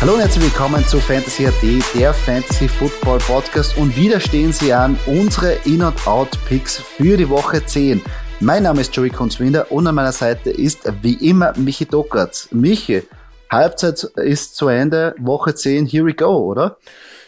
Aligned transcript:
Hallo 0.00 0.14
und 0.14 0.20
herzlich 0.20 0.44
willkommen 0.44 0.82
zu 0.86 0.98
Fantasy 0.98 1.46
AT, 1.46 1.62
der 1.94 2.14
Fantasy 2.14 2.68
Football 2.68 3.18
Podcast. 3.18 3.76
Und 3.76 3.94
wieder 3.98 4.18
stehen 4.18 4.50
Sie 4.50 4.72
an 4.72 4.98
unsere 5.04 5.56
In- 5.66 5.82
und 5.82 6.06
Out-Picks 6.06 6.78
für 6.78 7.18
die 7.18 7.28
Woche 7.28 7.62
10. 7.62 8.00
Mein 8.40 8.62
Name 8.62 8.80
ist 8.80 8.96
Joey 8.96 9.10
Kunzwinder 9.10 9.70
und 9.70 9.86
an 9.86 9.94
meiner 9.94 10.12
Seite 10.12 10.48
ist 10.48 10.90
wie 11.02 11.28
immer 11.28 11.52
Michi 11.58 11.84
Dockertz. 11.84 12.48
Michi, 12.50 13.02
Halbzeit 13.50 14.02
ist 14.16 14.56
zu 14.56 14.68
Ende, 14.68 15.14
Woche 15.18 15.54
10, 15.54 15.84
here 15.84 16.06
we 16.06 16.14
go, 16.14 16.46
oder? 16.46 16.78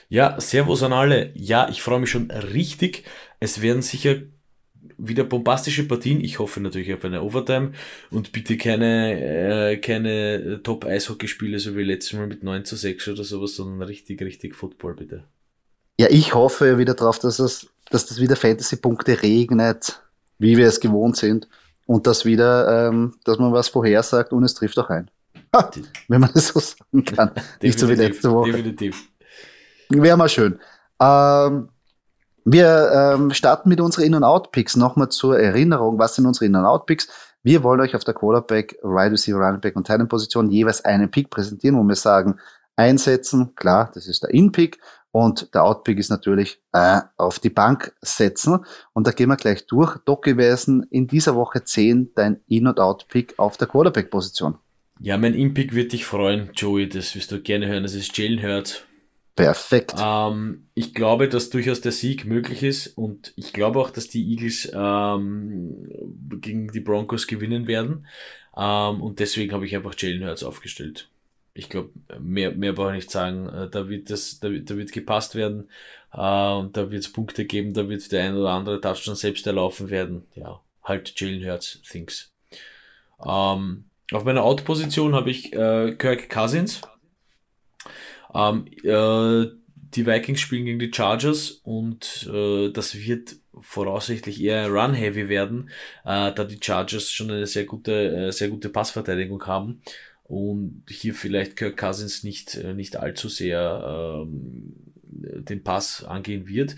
Ja, 0.09 0.41
Servus 0.41 0.83
an 0.83 0.95
alle. 0.95 1.31
Ja, 1.35 1.69
ich 1.69 1.83
freue 1.83 2.01
mich 2.01 2.11
schon 2.11 2.31
richtig. 2.31 3.05
Es 3.39 3.61
werden 3.61 3.83
sicher 3.83 4.15
wieder 4.99 5.25
bombastische 5.25 5.87
Partien. 5.87 6.21
Ich 6.21 6.39
hoffe 6.39 6.61
natürlich 6.61 6.93
auf 6.95 7.05
eine 7.05 7.23
Overtime 7.23 7.73
und 8.11 8.33
bitte 8.33 8.57
keine, 8.57 9.73
äh, 9.73 9.77
keine 9.79 10.61
Top-Eishockeyspiele, 10.63 11.59
so 11.59 11.77
wie 11.77 11.83
letztes 11.83 12.19
Mal 12.19 12.27
mit 12.27 12.43
9 12.43 12.65
zu 12.65 12.77
6 12.77 13.09
oder 13.09 13.25
sowas, 13.25 13.57
sondern 13.57 13.83
richtig, 13.83 14.21
richtig 14.23 14.55
Football, 14.55 14.95
bitte. 14.95 15.25
Ja, 15.99 16.09
ich 16.11 16.35
hoffe 16.35 16.79
wieder 16.79 16.95
darauf, 16.95 17.19
dass, 17.19 17.39
es, 17.39 17.69
dass 17.91 18.07
das 18.07 18.21
wieder 18.21 18.37
Fantasy-Punkte 18.37 19.23
regnet, 19.23 20.03
wie 20.39 20.57
wir 20.57 20.67
es 20.67 20.81
gewohnt 20.81 21.17
sind. 21.17 21.49
Und 21.87 22.07
dass 22.07 22.25
wieder, 22.25 22.89
ähm, 22.89 23.15
dass 23.25 23.39
man 23.39 23.53
was 23.53 23.69
vorhersagt 23.69 24.33
und 24.33 24.45
es 24.45 24.55
trifft 24.55 24.79
auch 24.79 24.89
ein. 24.89 25.11
Ha, 25.55 25.71
wenn 26.09 26.21
man 26.21 26.31
das 26.33 26.49
so 26.49 26.61
sagen 26.61 27.05
kann. 27.05 27.33
Nicht 27.61 27.79
so 27.79 27.89
wie 27.89 27.95
letzte 27.95 28.31
Woche. 28.31 28.53
Definitiv. 28.53 29.09
Wäre 29.91 30.17
mal 30.17 30.29
schön. 30.29 30.59
Ähm, 31.01 31.69
wir 32.45 33.15
ähm, 33.15 33.31
starten 33.33 33.69
mit 33.69 33.81
unseren 33.81 34.05
In- 34.05 34.15
und 34.15 34.25
Out-Picks. 34.25 34.77
Nochmal 34.77 35.09
zur 35.09 35.39
Erinnerung, 35.39 35.99
was 35.99 36.17
sind 36.17 36.27
unsere 36.27 36.47
In- 36.47 36.57
und 36.57 36.65
Out-Picks? 36.65 37.09
Wir 37.43 37.63
wollen 37.63 37.81
euch 37.81 37.97
auf 37.97 38.05
der 38.05 38.15
Quarterback, 38.15 38.79
Wide 38.83 39.13
Receiver, 39.13 39.39
Running 39.39 39.61
Back 39.61 39.77
und 39.77 39.87
Titan 39.87 40.09
Position 40.09 40.51
jeweils 40.51 40.85
einen 40.85 41.11
Pick 41.11 41.29
präsentieren, 41.31 41.77
wo 41.77 41.83
wir 41.83 41.97
sagen, 41.97 42.39
einsetzen, 42.77 43.55
klar, 43.57 43.91
das 43.95 44.07
ist 44.07 44.23
der 44.23 44.31
In-Pick 44.31 44.79
und 45.11 45.53
der 45.55 45.65
Out-Pick 45.65 45.99
ist 45.99 46.09
natürlich 46.09 46.61
äh, 46.73 47.01
auf 47.17 47.39
die 47.39 47.51
Bank 47.51 47.95
setzen. 48.01 48.65
Und 48.93 49.07
da 49.07 49.11
gehen 49.11 49.29
wir 49.29 49.37
gleich 49.37 49.67
durch. 49.67 49.99
Doc 50.05 50.25
gewesen 50.25 50.87
in 50.91 51.07
dieser 51.07 51.35
Woche 51.35 51.65
10 51.65 52.13
dein 52.15 52.41
In- 52.47 52.67
und 52.67 52.81
Out-Pick 52.81 53.39
auf 53.39 53.57
der 53.57 53.69
Quarterback-Position. 53.69 54.59
Ja, 55.01 55.19
mein 55.19 55.35
In-Pick 55.35 55.75
wird 55.75 55.93
dich 55.93 56.07
freuen, 56.07 56.51
Joey, 56.55 56.89
das 56.89 57.15
wirst 57.15 57.33
du 57.33 57.41
gerne 57.41 57.67
hören. 57.67 57.83
Das 57.83 57.95
ist 57.95 58.17
Jalen 58.17 58.43
Hurts 58.43 58.85
Perfekt. 59.35 59.95
Ähm, 59.99 60.67
ich 60.75 60.95
glaube, 60.95 61.29
dass 61.29 61.51
durchaus 61.51 61.81
der 61.81 61.93
Sieg 61.93 62.27
möglich 62.27 62.63
ist 62.63 62.87
und 62.99 63.33
ich 63.37 63.53
glaube 63.53 63.81
auch, 63.81 63.91
dass 63.91 64.09
die 64.09 64.31
Eagles 64.31 64.71
ähm, 64.75 65.89
gegen 66.41 66.69
die 66.69 66.81
Broncos 66.81 67.27
gewinnen 67.27 67.67
werden. 67.67 68.07
Ähm, 68.57 69.01
und 69.01 69.21
deswegen 69.21 69.53
habe 69.53 69.65
ich 69.65 69.75
einfach 69.75 69.95
Jalen 69.97 70.27
Hurts 70.27 70.45
aufgestellt. 70.45 71.09
Ich 71.55 71.69
glaube, 71.71 71.91
mehr, 72.21 72.53
mehr 72.53 72.73
brauche 72.73 72.91
ich 72.91 72.97
nicht 72.97 73.11
sagen. 73.11 73.49
Äh, 73.49 73.71
da 73.71 73.89
wird 73.89 74.11
das, 74.11 74.39
da, 74.41 74.49
da 74.49 74.77
wird 74.77 74.93
gepasst 74.93 75.35
werden, 75.35 75.69
äh, 76.13 76.53
und 76.53 76.77
da 76.77 76.91
wird 76.91 77.03
es 77.03 77.13
Punkte 77.13 77.45
geben, 77.45 77.73
da 77.73 77.89
wird 77.89 78.11
der 78.13 78.25
ein 78.25 78.37
oder 78.37 78.51
andere 78.51 78.81
Touchdown 78.81 79.17
selbst 79.17 79.47
erlaufen 79.47 79.91
werden. 79.91 80.27
Ja, 80.35 80.61
halt 80.83 81.19
Jalen 81.19 81.45
Hurts 81.45 81.81
Things. 81.83 82.33
Ähm, 83.25 83.85
auf 84.13 84.25
meiner 84.25 84.43
Out-Position 84.43 85.15
habe 85.15 85.31
ich 85.31 85.53
äh, 85.55 85.95
Kirk 85.97 86.29
Cousins. 86.29 86.83
Ähm, 88.35 88.67
äh, 88.83 89.47
die 89.95 90.07
Vikings 90.07 90.41
spielen 90.41 90.65
gegen 90.65 90.79
die 90.79 90.93
Chargers 90.93 91.51
und 91.65 92.29
äh, 92.33 92.71
das 92.71 92.95
wird 92.97 93.37
voraussichtlich 93.61 94.43
eher 94.43 94.69
Run-Heavy 94.69 95.29
werden, 95.29 95.71
äh, 96.05 96.33
da 96.33 96.45
die 96.45 96.59
Chargers 96.61 97.11
schon 97.11 97.31
eine 97.31 97.47
sehr 97.47 97.65
gute, 97.65 98.29
äh, 98.29 98.33
sehr 98.33 98.49
gute 98.49 98.71
Passverteidigung 98.71 99.47
haben 99.47 99.83
und 100.25 100.85
hier 100.89 101.15
vielleicht 101.15 101.57
Kirk 101.57 101.77
Cousins 101.77 102.25
nicht, 102.25 102.55
äh, 102.55 102.73
nicht 102.73 102.97
allzu 102.97 103.29
sehr 103.29 104.25
ähm, 104.25 104.75
den 105.05 105.63
Pass 105.63 106.05
angehen 106.05 106.49
wird. 106.49 106.75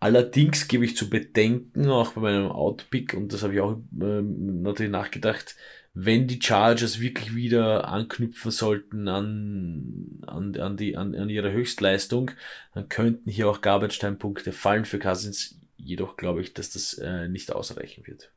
Allerdings 0.00 0.68
gebe 0.68 0.84
ich 0.84 0.96
zu 0.96 1.08
bedenken, 1.08 1.88
auch 1.88 2.12
bei 2.12 2.20
meinem 2.20 2.50
Outpick, 2.50 3.14
und 3.14 3.32
das 3.32 3.42
habe 3.42 3.54
ich 3.54 3.60
auch 3.60 3.78
ähm, 4.02 4.62
natürlich 4.62 4.92
nachgedacht, 4.92 5.56
wenn 5.94 6.26
die 6.26 6.40
Chargers 6.42 6.98
wirklich 7.00 7.36
wieder 7.36 7.88
anknüpfen 7.88 8.50
sollten 8.50 9.06
an, 9.06 10.20
an, 10.26 10.56
an, 10.56 10.76
die, 10.76 10.96
an, 10.96 11.14
an 11.14 11.28
ihre 11.28 11.52
Höchstleistung, 11.52 12.32
dann 12.74 12.88
könnten 12.88 13.30
hier 13.30 13.48
auch 13.48 13.60
Garbage-Time-Punkte 13.60 14.50
fallen 14.50 14.84
für 14.84 14.98
Cousins. 14.98 15.60
Jedoch 15.76 16.16
glaube 16.16 16.42
ich, 16.42 16.52
dass 16.52 16.70
das 16.70 16.94
äh, 16.94 17.28
nicht 17.28 17.52
ausreichen 17.52 18.04
wird. 18.06 18.30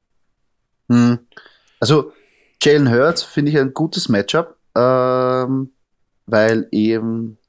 Hm. 0.89 1.19
Also, 1.79 2.13
Jalen 2.61 2.91
Hurts 2.91 3.23
finde 3.23 3.51
ich 3.51 3.57
ein 3.57 3.73
gutes 3.73 4.07
Matchup, 4.07 4.57
ähm, 4.75 5.71
weil 6.27 6.67
eben, 6.71 7.39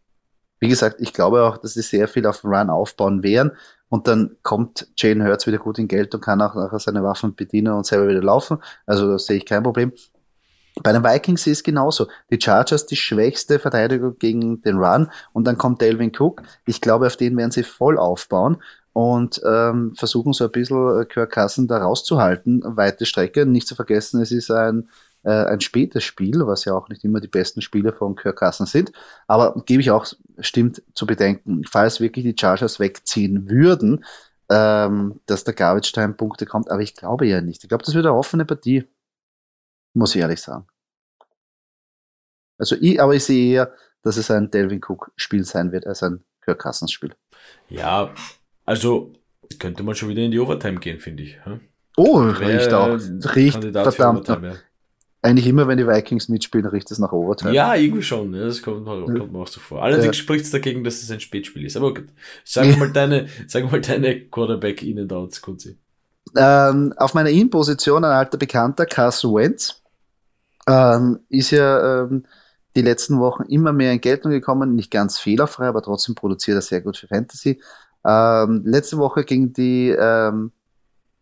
wie 0.60 0.68
gesagt, 0.68 1.00
ich 1.00 1.12
glaube 1.12 1.42
auch, 1.44 1.56
dass 1.58 1.74
sie 1.74 1.82
sehr 1.82 2.08
viel 2.08 2.26
auf 2.26 2.40
den 2.40 2.50
Run 2.52 2.70
aufbauen 2.70 3.22
werden. 3.22 3.52
Und 3.88 4.06
dann 4.06 4.36
kommt 4.42 4.88
Jalen 4.96 5.26
Hurts 5.26 5.46
wieder 5.46 5.58
gut 5.58 5.78
in 5.78 5.88
Geld 5.88 6.14
und 6.14 6.20
kann 6.20 6.42
auch 6.42 6.54
nachher 6.54 6.78
seine 6.78 7.02
Waffen 7.02 7.34
bedienen 7.34 7.72
und 7.72 7.86
selber 7.86 8.08
wieder 8.08 8.22
laufen. 8.22 8.58
Also 8.86 9.08
da 9.08 9.18
sehe 9.18 9.38
ich 9.38 9.46
kein 9.46 9.62
Problem. 9.62 9.92
Bei 10.82 10.92
den 10.92 11.02
Vikings 11.02 11.46
ist 11.46 11.58
es 11.58 11.62
genauso. 11.62 12.06
Die 12.30 12.40
Chargers 12.40 12.86
die 12.86 12.96
schwächste 12.96 13.58
Verteidigung 13.58 14.16
gegen 14.18 14.60
den 14.62 14.76
Run 14.76 15.10
und 15.32 15.46
dann 15.46 15.58
kommt 15.58 15.80
Delvin 15.80 16.12
Cook. 16.16 16.42
Ich 16.66 16.80
glaube, 16.80 17.06
auf 17.06 17.16
den 17.16 17.36
werden 17.36 17.50
sie 17.50 17.62
voll 17.64 17.98
aufbauen 17.98 18.58
und 18.92 19.40
ähm, 19.44 19.94
versuchen 19.96 20.32
so 20.32 20.44
ein 20.44 20.50
bisschen 20.50 21.00
äh, 21.00 21.04
Kirk 21.04 21.32
Cousin 21.32 21.66
da 21.66 21.78
rauszuhalten. 21.78 22.62
Weite 22.64 23.06
Strecke. 23.06 23.46
Nicht 23.46 23.66
zu 23.66 23.74
vergessen, 23.74 24.20
es 24.20 24.30
ist 24.30 24.50
ein 24.50 24.88
äh, 25.24 25.44
ein 25.44 25.60
spätes 25.60 26.04
Spiel, 26.04 26.46
was 26.46 26.64
ja 26.64 26.74
auch 26.74 26.88
nicht 26.88 27.04
immer 27.04 27.20
die 27.20 27.28
besten 27.28 27.60
Spiele 27.60 27.92
von 27.92 28.16
Kirk 28.16 28.36
Cousins 28.36 28.72
sind. 28.72 28.92
Aber 29.26 29.62
gebe 29.66 29.80
ich 29.80 29.90
auch, 29.90 30.06
stimmt 30.38 30.82
zu 30.94 31.06
bedenken, 31.06 31.64
falls 31.64 32.00
wirklich 32.00 32.24
die 32.24 32.36
Chargers 32.38 32.78
wegziehen 32.78 33.50
würden, 33.50 34.04
ähm, 34.50 35.20
dass 35.26 35.44
der 35.44 35.54
Garbage 35.54 35.92
Time 35.92 36.14
Punkte 36.14 36.46
kommt. 36.46 36.70
Aber 36.70 36.80
ich 36.80 36.94
glaube 36.94 37.26
ja 37.26 37.40
nicht. 37.40 37.62
Ich 37.62 37.68
glaube, 37.68 37.84
das 37.84 37.94
wird 37.94 38.06
eine 38.06 38.14
offene 38.14 38.44
Partie. 38.44 38.84
Muss 39.94 40.14
ich 40.14 40.20
ehrlich 40.20 40.40
sagen. 40.40 40.66
Also 42.58 42.76
ich, 42.80 43.00
aber 43.00 43.14
ich 43.14 43.24
sehe 43.24 43.54
eher, 43.54 43.74
dass 44.02 44.16
es 44.16 44.30
ein 44.30 44.50
Delvin 44.50 44.80
Cook 44.86 45.12
Spiel 45.16 45.44
sein 45.44 45.72
wird 45.72 45.86
als 45.86 46.02
ein 46.02 46.24
Kirk 46.42 46.60
Cousins 46.60 46.92
Spiel. 46.92 47.14
Ja, 47.68 48.14
also 48.64 49.12
könnte 49.58 49.82
man 49.82 49.94
schon 49.94 50.08
wieder 50.08 50.22
in 50.22 50.30
die 50.30 50.38
Overtime 50.38 50.78
gehen, 50.78 51.00
finde 51.00 51.22
ich. 51.24 51.44
Hm? 51.44 51.60
Oh, 51.96 52.18
riecht 52.20 52.72
auch. 52.72 52.98
Riecht 53.34 53.62
verdammt. 53.62 54.28
Overtime, 54.28 54.48
ja 54.48 54.58
eigentlich 55.20 55.46
immer, 55.46 55.66
wenn 55.66 55.78
die 55.78 55.86
Vikings 55.86 56.28
mitspielen, 56.28 56.66
riecht 56.66 56.90
es 56.90 56.98
nach 56.98 57.12
Overtime. 57.12 57.52
Ja, 57.52 57.74
irgendwie 57.74 58.02
schon. 58.02 58.34
Ja, 58.34 58.44
das 58.44 58.62
kommt, 58.62 58.86
kommt 58.86 59.32
mir 59.32 59.38
auch 59.38 59.48
so 59.48 59.60
vor. 59.60 59.82
Allerdings 59.82 60.06
ja. 60.16 60.22
spricht 60.22 60.44
es 60.44 60.52
dagegen, 60.52 60.84
dass 60.84 61.02
es 61.02 61.10
ein 61.10 61.20
Spätspiel 61.20 61.64
ist. 61.64 61.76
Aber 61.76 61.92
gut. 61.92 62.06
Sag 62.44 62.76
mal 62.78 62.92
deine, 62.92 63.26
sag 63.48 63.70
mal 63.70 63.80
deine 63.80 64.20
Quarterback 64.26 64.82
in 64.82 65.00
and 65.00 65.12
outs, 65.12 65.42
Kunzi. 65.42 65.76
Ähm, 66.36 66.92
auf 66.96 67.14
meiner 67.14 67.30
In-Position 67.30 68.04
ein 68.04 68.12
alter 68.12 68.38
Bekannter, 68.38 68.86
Carson 68.86 69.34
Wentz, 69.34 69.82
ähm, 70.68 71.20
ist 71.28 71.50
ja 71.50 72.02
ähm, 72.02 72.24
die 72.76 72.82
letzten 72.82 73.18
Wochen 73.18 73.44
immer 73.44 73.72
mehr 73.72 73.92
in 73.92 74.00
Geltung 74.00 74.30
gekommen. 74.30 74.74
Nicht 74.74 74.90
ganz 74.90 75.18
fehlerfrei, 75.18 75.66
aber 75.66 75.82
trotzdem 75.82 76.14
produziert 76.14 76.58
er 76.58 76.62
sehr 76.62 76.80
gut 76.80 76.96
für 76.96 77.08
Fantasy. 77.08 77.60
Ähm, 78.04 78.62
letzte 78.64 78.98
Woche 78.98 79.24
ging 79.24 79.52
die 79.52 79.88
ähm, 79.88 80.52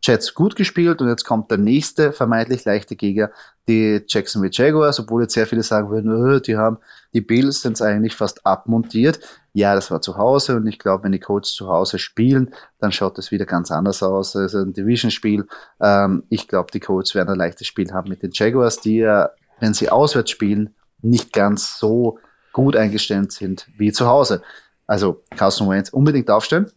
Jets 0.03 0.35
gut 0.35 0.57
gespielt 0.57 1.01
und 1.01 1.09
jetzt 1.09 1.25
kommt 1.25 1.51
der 1.51 1.59
nächste 1.59 2.13
vermeintlich 2.13 2.65
leichte 2.65 2.97
Gegner, 2.97 3.31
die 3.69 4.03
Jacksonville 4.07 4.53
Jaguars, 4.53 5.01
obwohl 5.01 5.23
jetzt 5.23 5.35
sehr 5.35 5.47
viele 5.47 5.63
sagen 5.63 5.91
würden, 5.91 6.13
oh, 6.13 6.39
die 6.39 6.57
haben 6.57 6.79
die 7.17 7.23
Bills 7.23 7.63
sind 7.63 7.81
eigentlich 7.81 8.15
fast 8.15 8.45
abmontiert. 8.45 9.21
Ja, 9.55 9.75
das 9.75 9.91
war 9.91 10.03
zu 10.03 10.19
Hause 10.19 10.57
und 10.57 10.67
ich 10.67 10.79
glaube, 10.79 11.05
wenn 11.05 11.13
die 11.13 11.19
Colts 11.19 11.55
zu 11.55 11.69
Hause 11.69 11.99
spielen, 11.99 12.55
dann 12.79 12.93
schaut 12.93 13.19
es 13.19 13.31
wieder 13.31 13.47
ganz 13.47 13.71
anders 13.71 14.03
aus. 14.03 14.37
Also 14.37 14.59
ein 14.59 14.75
Division-Spiel. 14.75 15.47
Ähm, 15.81 16.25
ich 16.29 16.47
glaube, 16.47 16.71
die 16.73 16.81
Colts 16.81 17.15
werden 17.15 17.31
ein 17.31 17.39
leichtes 17.39 17.69
Spiel 17.69 17.91
haben 17.91 18.11
mit 18.11 18.23
den 18.23 18.33
Jaguars, 18.35 18.81
die 18.81 18.99
ja, 18.99 19.31
wenn 19.61 19.73
sie 19.73 19.89
auswärts 19.89 20.31
spielen, 20.31 20.75
nicht 21.01 21.33
ganz 21.33 21.79
so 21.79 22.19
gut 22.53 22.77
eingestellt 22.77 23.33
sind 23.33 23.67
wie 23.79 23.93
zu 23.93 24.07
Hause. 24.07 24.43
Also 24.87 25.23
Carson 25.35 25.71
Wentz 25.71 25.89
unbedingt 25.89 26.31
aufstellen. 26.31 26.71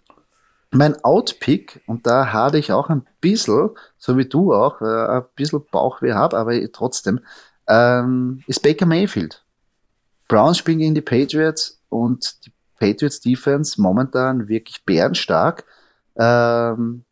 Mein 0.71 1.03
Outpick, 1.03 1.81
und 1.87 2.05
da 2.05 2.31
hatte 2.31 2.59
ich 2.59 2.71
auch 2.71 2.89
ein 2.89 3.05
bisschen, 3.21 3.71
so 3.97 4.17
wie 4.17 4.25
du 4.25 4.53
auch, 4.53 4.81
äh, 4.81 5.17
ein 5.17 5.25
bisschen 5.35 5.65
Bauchweh 5.71 6.13
habe, 6.13 6.37
aber 6.37 6.71
trotzdem, 6.71 7.21
ähm, 7.67 8.43
ist 8.47 8.61
Baker 8.61 8.85
Mayfield. 8.85 9.43
Browns 10.27 10.59
spielen 10.59 10.77
gegen 10.77 10.95
die 10.95 11.01
Patriots 11.01 11.81
und 11.89 12.45
die 12.45 12.51
Patriots 12.79 13.19
Defense 13.19 13.81
momentan 13.81 14.47
wirklich 14.47 14.85
bärenstark. 14.85 15.65
Ähm, 16.15 17.03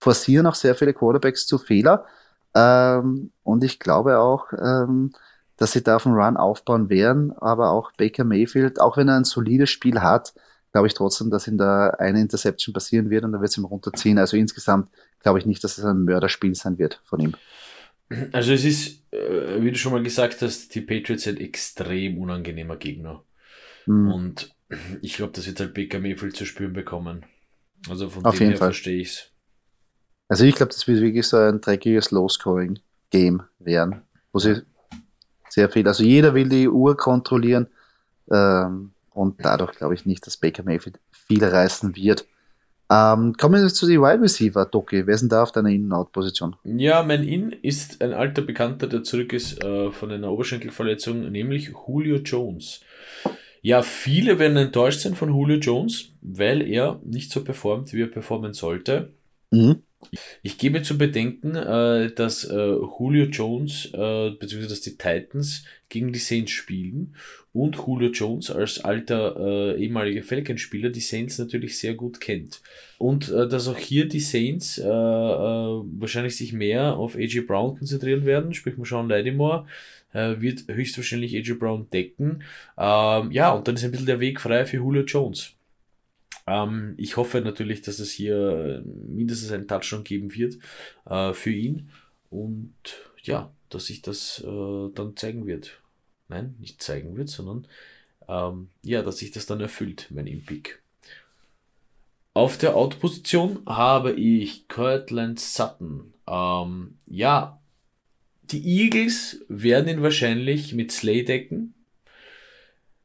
forcieren 0.00 0.46
auch 0.46 0.54
sehr 0.54 0.74
viele 0.74 0.94
Quarterbacks 0.94 1.46
zu 1.46 1.58
Fehler. 1.58 2.06
Ähm, 2.54 3.30
und 3.42 3.64
ich 3.64 3.78
glaube 3.78 4.18
auch, 4.18 4.52
ähm, 4.52 5.12
dass 5.56 5.72
sie 5.72 5.82
da 5.82 5.96
auf 5.96 6.04
den 6.04 6.14
Run 6.14 6.36
aufbauen 6.36 6.88
werden, 6.88 7.32
aber 7.38 7.70
auch 7.70 7.92
Baker 7.92 8.24
Mayfield, 8.24 8.80
auch 8.80 8.96
wenn 8.96 9.08
er 9.08 9.16
ein 9.16 9.24
solides 9.24 9.70
Spiel 9.70 10.00
hat, 10.00 10.34
glaube 10.74 10.88
ich 10.88 10.94
trotzdem, 10.94 11.30
dass 11.30 11.46
ihm 11.46 11.56
da 11.56 11.90
eine 11.90 12.20
Interception 12.20 12.72
passieren 12.72 13.08
wird 13.08 13.22
und 13.22 13.30
dann 13.30 13.40
wird 13.40 13.48
es 13.48 13.56
ihm 13.56 13.64
runterziehen. 13.64 14.18
Also 14.18 14.36
insgesamt 14.36 14.90
glaube 15.20 15.38
ich 15.38 15.46
nicht, 15.46 15.62
dass 15.62 15.78
es 15.78 15.84
ein 15.84 16.02
Mörderspiel 16.02 16.52
sein 16.56 16.78
wird 16.80 17.00
von 17.04 17.20
ihm. 17.20 17.34
Also 18.32 18.52
es 18.52 18.64
ist, 18.64 19.04
äh, 19.12 19.62
wie 19.62 19.70
du 19.70 19.78
schon 19.78 19.92
mal 19.92 20.02
gesagt 20.02 20.42
hast, 20.42 20.74
die 20.74 20.80
Patriots 20.80 21.22
sind 21.22 21.40
extrem 21.40 22.18
unangenehmer 22.18 22.76
Gegner. 22.76 23.22
Mhm. 23.86 24.10
Und 24.10 24.54
ich 25.00 25.16
glaube, 25.16 25.32
das 25.32 25.46
wird 25.46 25.60
halt 25.60 25.74
Baker 25.74 26.00
Mayfield 26.00 26.34
zu 26.34 26.44
spüren 26.44 26.72
bekommen. 26.72 27.24
Also 27.88 28.10
von 28.10 28.24
Auf 28.24 28.36
dem 28.36 28.48
her 28.48 28.56
verstehe 28.56 29.00
ich 29.00 29.10
es. 29.10 29.30
Also 30.26 30.44
ich 30.44 30.56
glaube, 30.56 30.72
das 30.72 30.88
wird 30.88 31.00
wirklich 31.00 31.26
so 31.28 31.36
ein 31.36 31.60
dreckiges 31.60 32.10
Low-Scoring-Game 32.10 33.44
werden, 33.60 34.02
wo 34.32 34.40
sie 34.40 34.62
sehr 35.48 35.70
viel, 35.70 35.86
also 35.86 36.02
jeder 36.02 36.34
will 36.34 36.48
die 36.48 36.68
Uhr 36.68 36.96
kontrollieren 36.96 37.68
ähm, 38.28 38.93
und 39.14 39.44
dadurch 39.44 39.72
glaube 39.72 39.94
ich 39.94 40.04
nicht, 40.04 40.26
dass 40.26 40.36
Baker 40.36 40.62
Mayfield 40.62 40.98
viel 41.10 41.44
reißen 41.44 41.96
wird. 41.96 42.26
Ähm, 42.90 43.34
kommen 43.38 43.62
wir 43.62 43.68
zu 43.68 43.86
den 43.86 44.02
Wide 44.02 44.22
Receiver, 44.22 44.66
Doki. 44.66 45.06
Wer 45.06 45.14
ist 45.14 45.22
denn 45.22 45.30
da 45.30 45.42
auf 45.42 45.52
deiner 45.52 45.70
In-Out-Position? 45.70 46.56
Ja, 46.64 47.02
mein 47.02 47.24
In 47.24 47.50
ist 47.50 48.02
ein 48.02 48.12
alter 48.12 48.42
Bekannter, 48.42 48.86
der 48.86 49.02
zurück 49.02 49.32
ist 49.32 49.64
äh, 49.64 49.90
von 49.90 50.10
einer 50.10 50.30
Oberschenkelverletzung, 50.30 51.30
nämlich 51.32 51.72
Julio 51.88 52.16
Jones. 52.16 52.80
Ja, 53.62 53.80
viele 53.80 54.38
werden 54.38 54.58
enttäuscht 54.58 55.00
sein 55.00 55.14
von 55.14 55.30
Julio 55.30 55.56
Jones, 55.56 56.10
weil 56.20 56.60
er 56.60 57.00
nicht 57.02 57.30
so 57.32 57.42
performt, 57.42 57.94
wie 57.94 58.02
er 58.02 58.08
performen 58.08 58.52
sollte. 58.52 59.14
Mhm. 59.50 59.82
Ich 60.42 60.58
gebe 60.58 60.82
zu 60.82 60.98
bedenken, 60.98 61.54
äh, 61.56 62.12
dass 62.12 62.44
äh, 62.44 62.54
Julio 62.54 63.26
Jones 63.26 63.86
äh, 63.92 64.30
bzw. 64.30 64.66
dass 64.68 64.80
die 64.80 64.96
Titans 64.96 65.64
gegen 65.88 66.12
die 66.12 66.18
Saints 66.18 66.52
spielen 66.52 67.14
und 67.52 67.76
Julio 67.76 68.10
Jones 68.10 68.50
als 68.50 68.80
alter 68.84 69.36
äh, 69.38 69.82
ehemaliger 69.82 70.22
Falcons-Spieler 70.22 70.90
die 70.90 71.00
Saints 71.00 71.38
natürlich 71.38 71.78
sehr 71.78 71.94
gut 71.94 72.20
kennt. 72.20 72.62
Und 72.98 73.30
äh, 73.30 73.48
dass 73.48 73.68
auch 73.68 73.78
hier 73.78 74.08
die 74.08 74.20
Saints 74.20 74.78
äh, 74.78 74.84
wahrscheinlich 74.84 76.36
sich 76.36 76.52
mehr 76.52 76.96
auf 76.96 77.16
AJ 77.16 77.42
Brown 77.42 77.78
konzentrieren 77.78 78.24
werden, 78.24 78.54
sprich 78.54 78.76
mal 78.76 78.86
Sean 78.86 79.08
Lattimore, 79.08 79.66
wird 80.16 80.68
höchstwahrscheinlich 80.68 81.34
AJ 81.34 81.54
Brown 81.54 81.90
decken. 81.92 82.44
Ähm, 82.78 83.32
ja, 83.32 83.50
und 83.50 83.66
dann 83.66 83.74
ist 83.74 83.82
ein 83.82 83.90
bisschen 83.90 84.06
der 84.06 84.20
Weg 84.20 84.40
frei 84.40 84.64
für 84.64 84.76
Julio 84.76 85.02
Jones. 85.02 85.56
Ähm, 86.46 86.94
ich 86.96 87.16
hoffe 87.16 87.40
natürlich, 87.40 87.82
dass 87.82 87.98
es 87.98 88.12
hier 88.12 88.82
mindestens 88.84 89.52
einen 89.52 89.68
Touchdown 89.68 90.04
geben 90.04 90.34
wird 90.34 90.58
äh, 91.06 91.32
für 91.32 91.50
ihn 91.50 91.90
und 92.30 92.74
ja, 93.22 93.52
dass 93.70 93.86
sich 93.86 94.02
das 94.02 94.42
äh, 94.46 94.90
dann 94.94 95.16
zeigen 95.16 95.46
wird. 95.46 95.80
Nein, 96.28 96.54
nicht 96.58 96.82
zeigen 96.82 97.16
wird, 97.16 97.28
sondern 97.28 97.66
ähm, 98.28 98.68
ja, 98.82 99.02
dass 99.02 99.18
sich 99.18 99.30
das 99.30 99.46
dann 99.46 99.60
erfüllt, 99.60 100.08
mein 100.10 100.26
Impick. 100.26 100.82
Auf 102.32 102.58
der 102.58 102.74
Out-Position 102.74 103.62
habe 103.66 104.12
ich 104.12 104.66
Cortland 104.66 105.38
Sutton. 105.38 106.12
Ähm, 106.26 106.98
ja, 107.06 107.60
die 108.42 108.64
Eagles 108.64 109.44
werden 109.48 109.88
ihn 109.88 110.02
wahrscheinlich 110.02 110.74
mit 110.74 110.90
Slay 110.90 111.24
decken. 111.24 111.74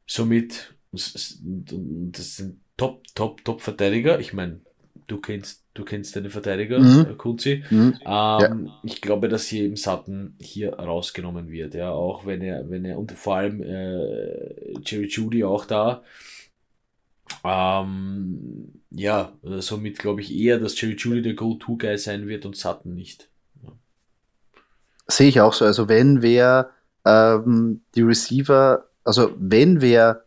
Somit, 0.06 0.74
das 0.90 2.36
sind 2.36 2.59
Top, 2.80 3.02
Top, 3.14 3.44
Top 3.44 3.60
Verteidiger. 3.60 4.20
Ich 4.20 4.32
meine, 4.32 4.60
du 5.06 5.20
kennst, 5.20 5.66
du 5.74 5.84
kennst 5.84 6.16
deine 6.16 6.30
Verteidiger, 6.30 6.78
mhm. 6.78 7.08
Äh, 7.10 7.14
Kunzi. 7.14 7.62
Mhm. 7.68 7.98
Ähm, 8.00 8.00
ja. 8.06 8.80
Ich 8.84 9.02
glaube, 9.02 9.28
dass 9.28 9.48
hier 9.48 9.64
eben 9.64 9.76
Sutton 9.76 10.34
hier 10.40 10.72
rausgenommen 10.78 11.50
wird, 11.50 11.74
ja, 11.74 11.90
auch 11.90 12.24
wenn 12.24 12.40
er, 12.40 12.70
wenn 12.70 12.86
er, 12.86 12.98
und 12.98 13.12
vor 13.12 13.36
allem 13.36 13.62
äh, 13.62 14.78
Jerry 14.82 15.08
Judy 15.08 15.44
auch 15.44 15.66
da. 15.66 16.02
Ähm, 17.44 18.80
ja, 18.90 19.34
somit 19.42 19.98
glaube 19.98 20.22
ich 20.22 20.34
eher, 20.34 20.58
dass 20.58 20.80
Jerry 20.80 20.96
Judy 20.96 21.20
der 21.20 21.34
Go-To-Guy 21.34 21.98
sein 21.98 22.28
wird 22.28 22.46
und 22.46 22.56
Sutton 22.56 22.94
nicht. 22.94 23.28
Ja. 23.62 23.72
Sehe 25.06 25.28
ich 25.28 25.42
auch 25.42 25.52
so. 25.52 25.66
Also 25.66 25.86
wenn 25.86 26.22
wer 26.22 26.70
ähm, 27.04 27.82
die 27.94 28.02
Receiver, 28.02 28.88
also 29.04 29.34
wenn 29.38 29.82
wer 29.82 30.24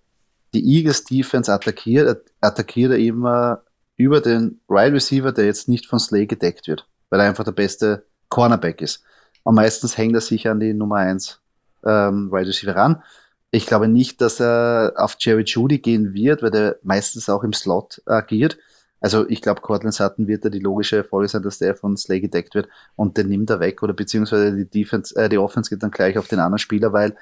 die 0.53 0.77
Eagles 0.77 1.03
Defense 1.03 1.51
attackiert, 1.51 2.29
attackiert 2.41 2.91
er 2.91 2.97
immer 2.97 3.63
über 3.97 4.21
den 4.21 4.59
Wide 4.67 4.93
Receiver, 4.93 5.31
der 5.31 5.45
jetzt 5.45 5.67
nicht 5.67 5.85
von 5.85 5.99
Slay 5.99 6.25
gedeckt 6.25 6.67
wird, 6.67 6.87
weil 7.09 7.19
er 7.19 7.27
einfach 7.27 7.43
der 7.43 7.51
beste 7.51 8.05
Cornerback 8.29 8.81
ist. 8.81 9.03
Und 9.43 9.55
meistens 9.55 9.97
hängt 9.97 10.15
er 10.15 10.21
sich 10.21 10.47
an 10.47 10.59
die 10.59 10.73
Nummer 10.73 10.97
1 10.97 11.39
ähm, 11.85 12.31
Wide 12.31 12.47
Receiver 12.47 12.75
ran. 12.75 13.03
Ich 13.51 13.67
glaube 13.67 13.87
nicht, 13.87 14.21
dass 14.21 14.39
er 14.39 14.93
auf 14.95 15.15
Jerry 15.19 15.43
Judy 15.43 15.79
gehen 15.79 16.13
wird, 16.13 16.41
weil 16.41 16.49
der 16.49 16.77
meistens 16.81 17.29
auch 17.29 17.43
im 17.43 17.53
Slot 17.53 18.01
agiert. 18.05 18.57
Also 18.99 19.27
ich 19.29 19.41
glaube, 19.41 19.61
Cortland 19.61 19.93
Sutton 19.93 20.27
wird 20.27 20.45
da 20.45 20.49
die 20.49 20.59
logische 20.59 21.03
Folge 21.03 21.27
sein, 21.27 21.43
dass 21.43 21.59
der 21.59 21.75
von 21.75 21.97
Slay 21.97 22.21
gedeckt 22.21 22.55
wird 22.55 22.69
und 22.95 23.17
den 23.17 23.27
nimmt 23.27 23.49
er 23.49 23.59
weg 23.59 23.83
oder 23.83 23.93
beziehungsweise 23.93 24.55
die 24.55 24.65
Defense, 24.65 25.13
äh, 25.17 25.27
die 25.27 25.37
Offense 25.37 25.69
geht 25.69 25.83
dann 25.83 25.91
gleich 25.91 26.17
auf 26.17 26.29
den 26.29 26.39
anderen 26.39 26.57
Spieler, 26.57 26.93
weil 26.93 27.15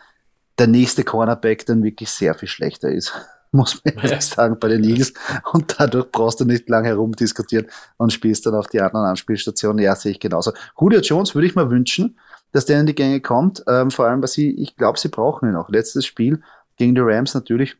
der 0.58 0.68
nächste 0.68 1.04
Cornerback 1.04 1.66
dann 1.66 1.84
wirklich 1.84 2.10
sehr 2.10 2.34
viel 2.36 2.48
schlechter 2.48 2.90
ist, 2.90 3.14
muss 3.52 3.82
man 3.84 3.96
ehrlich 3.96 4.22
sagen, 4.22 4.58
bei 4.60 4.70
den 4.70 4.84
Eagles. 4.84 5.14
Und 5.52 5.76
dadurch 5.78 6.12
brauchst 6.12 6.40
du 6.40 6.46
nicht 6.46 6.70
lange 6.70 6.88
herumdiskutieren 6.88 7.68
und 7.98 8.14
spielst 8.14 8.46
dann 8.46 8.56
auf 8.56 8.68
die 8.68 8.82
anderen 8.82 9.06
Anspielstationen. 9.06 9.84
Ja, 9.84 9.96
sehe 9.96 10.12
ich 10.12 10.20
genauso. 10.20 10.54
Julio 10.80 11.02
Jones 11.02 11.36
würde 11.36 11.48
ich 11.48 11.56
mir 11.56 11.70
wünschen, 11.70 12.18
dass 12.52 12.66
der 12.66 12.80
in 12.80 12.86
die 12.86 12.96
Gänge 12.96 13.22
kommt, 13.22 13.64
ähm, 13.68 13.92
vor 13.92 14.06
allem, 14.08 14.22
weil 14.22 14.28
sie, 14.28 14.52
ich 14.52 14.76
glaube, 14.76 15.00
sie 15.00 15.10
brauchen 15.10 15.50
ihn 15.50 15.56
auch. 15.56 15.70
Letztes 15.70 16.06
Spiel 16.06 16.42
gegen 16.78 16.96
die 16.96 17.02
Rams 17.02 17.34
natürlich 17.34 17.78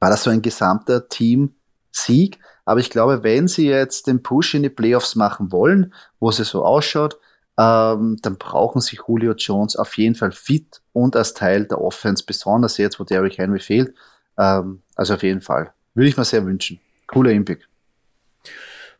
war 0.00 0.10
das 0.10 0.24
so 0.24 0.30
ein 0.30 0.42
gesamter 0.42 1.08
Team-Sieg. 1.08 2.38
Aber 2.64 2.80
ich 2.80 2.90
glaube, 2.90 3.22
wenn 3.22 3.48
sie 3.48 3.68
jetzt 3.68 4.06
den 4.06 4.22
Push 4.22 4.54
in 4.54 4.62
die 4.62 4.68
Playoffs 4.68 5.14
machen 5.14 5.52
wollen, 5.52 5.94
wo 6.18 6.30
es 6.30 6.36
so 6.36 6.64
ausschaut, 6.64 7.18
ähm, 7.58 8.18
dann 8.22 8.38
brauchen 8.38 8.80
sie 8.80 8.98
Julio 9.06 9.32
Jones 9.32 9.76
auf 9.76 9.96
jeden 9.98 10.14
Fall 10.14 10.32
fit 10.32 10.80
und 10.92 11.16
als 11.16 11.34
Teil 11.34 11.66
der 11.66 11.80
Offense, 11.80 12.24
besonders 12.26 12.78
jetzt, 12.78 12.98
wo 12.98 13.04
Derrick 13.04 13.38
Henry 13.38 13.60
fehlt. 13.60 13.94
Ähm, 14.38 14.82
also 14.96 15.14
auf 15.14 15.22
jeden 15.22 15.42
Fall. 15.42 15.72
Würde 15.94 16.08
ich 16.08 16.16
mir 16.16 16.24
sehr 16.24 16.46
wünschen. 16.46 16.80
Cooler 17.06 17.32
Impick. 17.32 17.68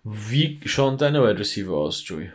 Wie 0.05 0.61
schauen 0.65 0.99
deine 0.99 1.23
Wide 1.23 1.39
Receiver 1.39 1.73
aus, 1.73 2.07
Joey? 2.07 2.31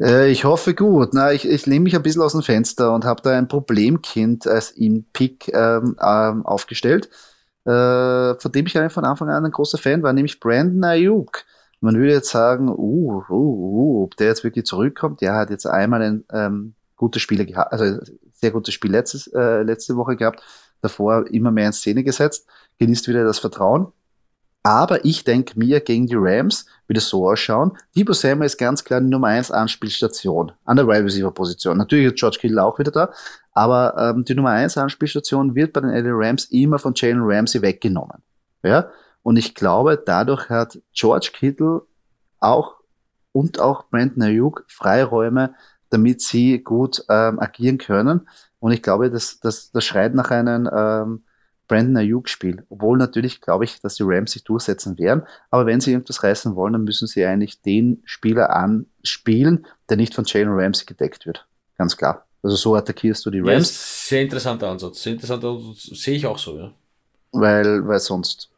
Äh, 0.00 0.30
ich 0.30 0.44
hoffe 0.44 0.74
gut. 0.74 1.14
Na, 1.14 1.32
ich, 1.32 1.48
ich 1.48 1.66
lehne 1.66 1.84
mich 1.84 1.94
ein 1.94 2.02
bisschen 2.02 2.22
aus 2.22 2.32
dem 2.32 2.42
Fenster 2.42 2.92
und 2.92 3.04
habe 3.04 3.22
da 3.22 3.30
ein 3.30 3.48
Problemkind 3.48 4.46
als 4.46 4.72
Impick 4.72 5.48
ähm, 5.54 5.96
ähm, 6.02 6.44
aufgestellt, 6.44 7.08
äh, 7.64 8.34
von 8.34 8.52
dem 8.52 8.66
ich 8.66 8.76
eigentlich 8.76 8.92
von 8.92 9.04
Anfang 9.04 9.30
an 9.30 9.44
ein 9.44 9.52
großer 9.52 9.78
Fan 9.78 10.02
war, 10.02 10.12
nämlich 10.12 10.40
Brandon 10.40 10.84
Ayuk. 10.84 11.44
Man 11.84 11.96
würde 11.96 12.14
jetzt 12.14 12.30
sagen, 12.30 12.70
uh, 12.70 13.22
uh, 13.28 13.34
uh, 13.34 14.04
ob 14.04 14.16
der 14.16 14.28
jetzt 14.28 14.42
wirklich 14.42 14.64
zurückkommt. 14.64 15.20
Der 15.20 15.34
hat 15.34 15.50
jetzt 15.50 15.66
einmal 15.66 16.00
ein 16.00 16.24
ähm, 16.32 16.74
gutes 16.96 17.20
Spiel 17.20 17.44
gehabt, 17.44 17.72
also 17.72 17.98
sehr 18.32 18.52
gutes 18.52 18.72
Spiel 18.72 18.90
letztes, 18.90 19.26
äh, 19.26 19.62
letzte 19.62 19.94
Woche 19.96 20.16
gehabt, 20.16 20.42
davor 20.80 21.26
immer 21.26 21.50
mehr 21.50 21.66
in 21.66 21.72
Szene 21.74 22.02
gesetzt, 22.02 22.48
genießt 22.78 23.06
wieder 23.08 23.24
das 23.24 23.38
Vertrauen. 23.38 23.92
Aber 24.62 25.04
ich 25.04 25.24
denke 25.24 25.58
mir, 25.58 25.80
gegen 25.80 26.06
die 26.06 26.16
Rams 26.16 26.64
wird 26.86 26.96
es 26.96 27.10
so 27.10 27.28
ausschauen. 27.28 27.76
Debo 27.94 28.14
Samuel 28.14 28.46
ist 28.46 28.56
ganz 28.56 28.82
klar 28.82 29.02
die 29.02 29.08
Nummer 29.08 29.26
1 29.26 29.50
Anspielstation 29.50 30.52
an 30.64 30.78
der 30.78 30.88
Wide 30.88 31.04
Receiver 31.04 31.32
Position. 31.32 31.76
Natürlich 31.76 32.06
ist 32.06 32.16
George 32.16 32.38
Kittle 32.40 32.64
auch 32.64 32.78
wieder 32.78 32.92
da, 32.92 33.12
aber 33.52 33.94
ähm, 33.98 34.24
die 34.24 34.34
Nummer 34.34 34.50
1 34.52 34.78
Anspielstation 34.78 35.54
wird 35.54 35.74
bei 35.74 35.82
den 35.82 35.90
LA 35.90 36.12
Rams 36.14 36.46
immer 36.46 36.78
von 36.78 36.94
Jalen 36.96 37.20
Ramsey 37.20 37.60
weggenommen. 37.60 38.22
Ja? 38.62 38.88
Und 39.24 39.38
ich 39.38 39.54
glaube, 39.54 40.00
dadurch 40.04 40.50
hat 40.50 40.78
George 40.92 41.30
Kittle 41.32 41.82
auch 42.40 42.76
und 43.32 43.58
auch 43.58 43.86
Brandon 43.90 44.22
Ayuk 44.22 44.64
Freiräume, 44.68 45.54
damit 45.90 46.20
sie 46.20 46.62
gut 46.62 47.02
ähm, 47.08 47.40
agieren 47.40 47.78
können. 47.78 48.28
Und 48.60 48.72
ich 48.72 48.82
glaube, 48.82 49.10
das, 49.10 49.40
das, 49.40 49.72
das 49.72 49.84
schreit 49.84 50.14
nach 50.14 50.30
einem 50.30 50.70
ähm, 50.72 51.22
Brandon 51.66 51.96
Ayuk 51.96 52.28
spielt. 52.28 52.64
Obwohl 52.68 52.98
natürlich 52.98 53.40
glaube 53.40 53.64
ich, 53.64 53.80
dass 53.80 53.94
die 53.94 54.04
Rams 54.04 54.32
sich 54.32 54.44
durchsetzen 54.44 54.98
werden. 54.98 55.22
Aber 55.50 55.64
wenn 55.64 55.80
sie 55.80 55.92
irgendwas 55.92 56.22
reißen 56.22 56.54
wollen, 56.54 56.74
dann 56.74 56.84
müssen 56.84 57.08
sie 57.08 57.24
eigentlich 57.24 57.62
den 57.62 58.02
Spieler 58.04 58.50
anspielen, 58.50 59.66
der 59.88 59.96
nicht 59.96 60.14
von 60.14 60.26
Jalen 60.26 60.50
Ramsey 60.50 60.84
gedeckt 60.84 61.24
wird. 61.24 61.46
Ganz 61.78 61.96
klar. 61.96 62.26
Also 62.42 62.56
so 62.56 62.74
attackierst 62.74 63.24
du 63.24 63.30
die 63.30 63.40
Rams. 63.40 63.70
Ja, 63.70 64.08
sehr 64.10 64.22
interessanter 64.22 64.68
Ansatz. 64.68 65.02
Sehr 65.02 65.14
interessanter 65.14 65.48
Ansatz. 65.48 65.84
Sehe 65.84 66.14
ich 66.14 66.26
auch 66.26 66.38
so, 66.38 66.58
ja. 66.58 66.72
Weil, 67.32 67.88
weil 67.88 67.98
sonst, 67.98 68.50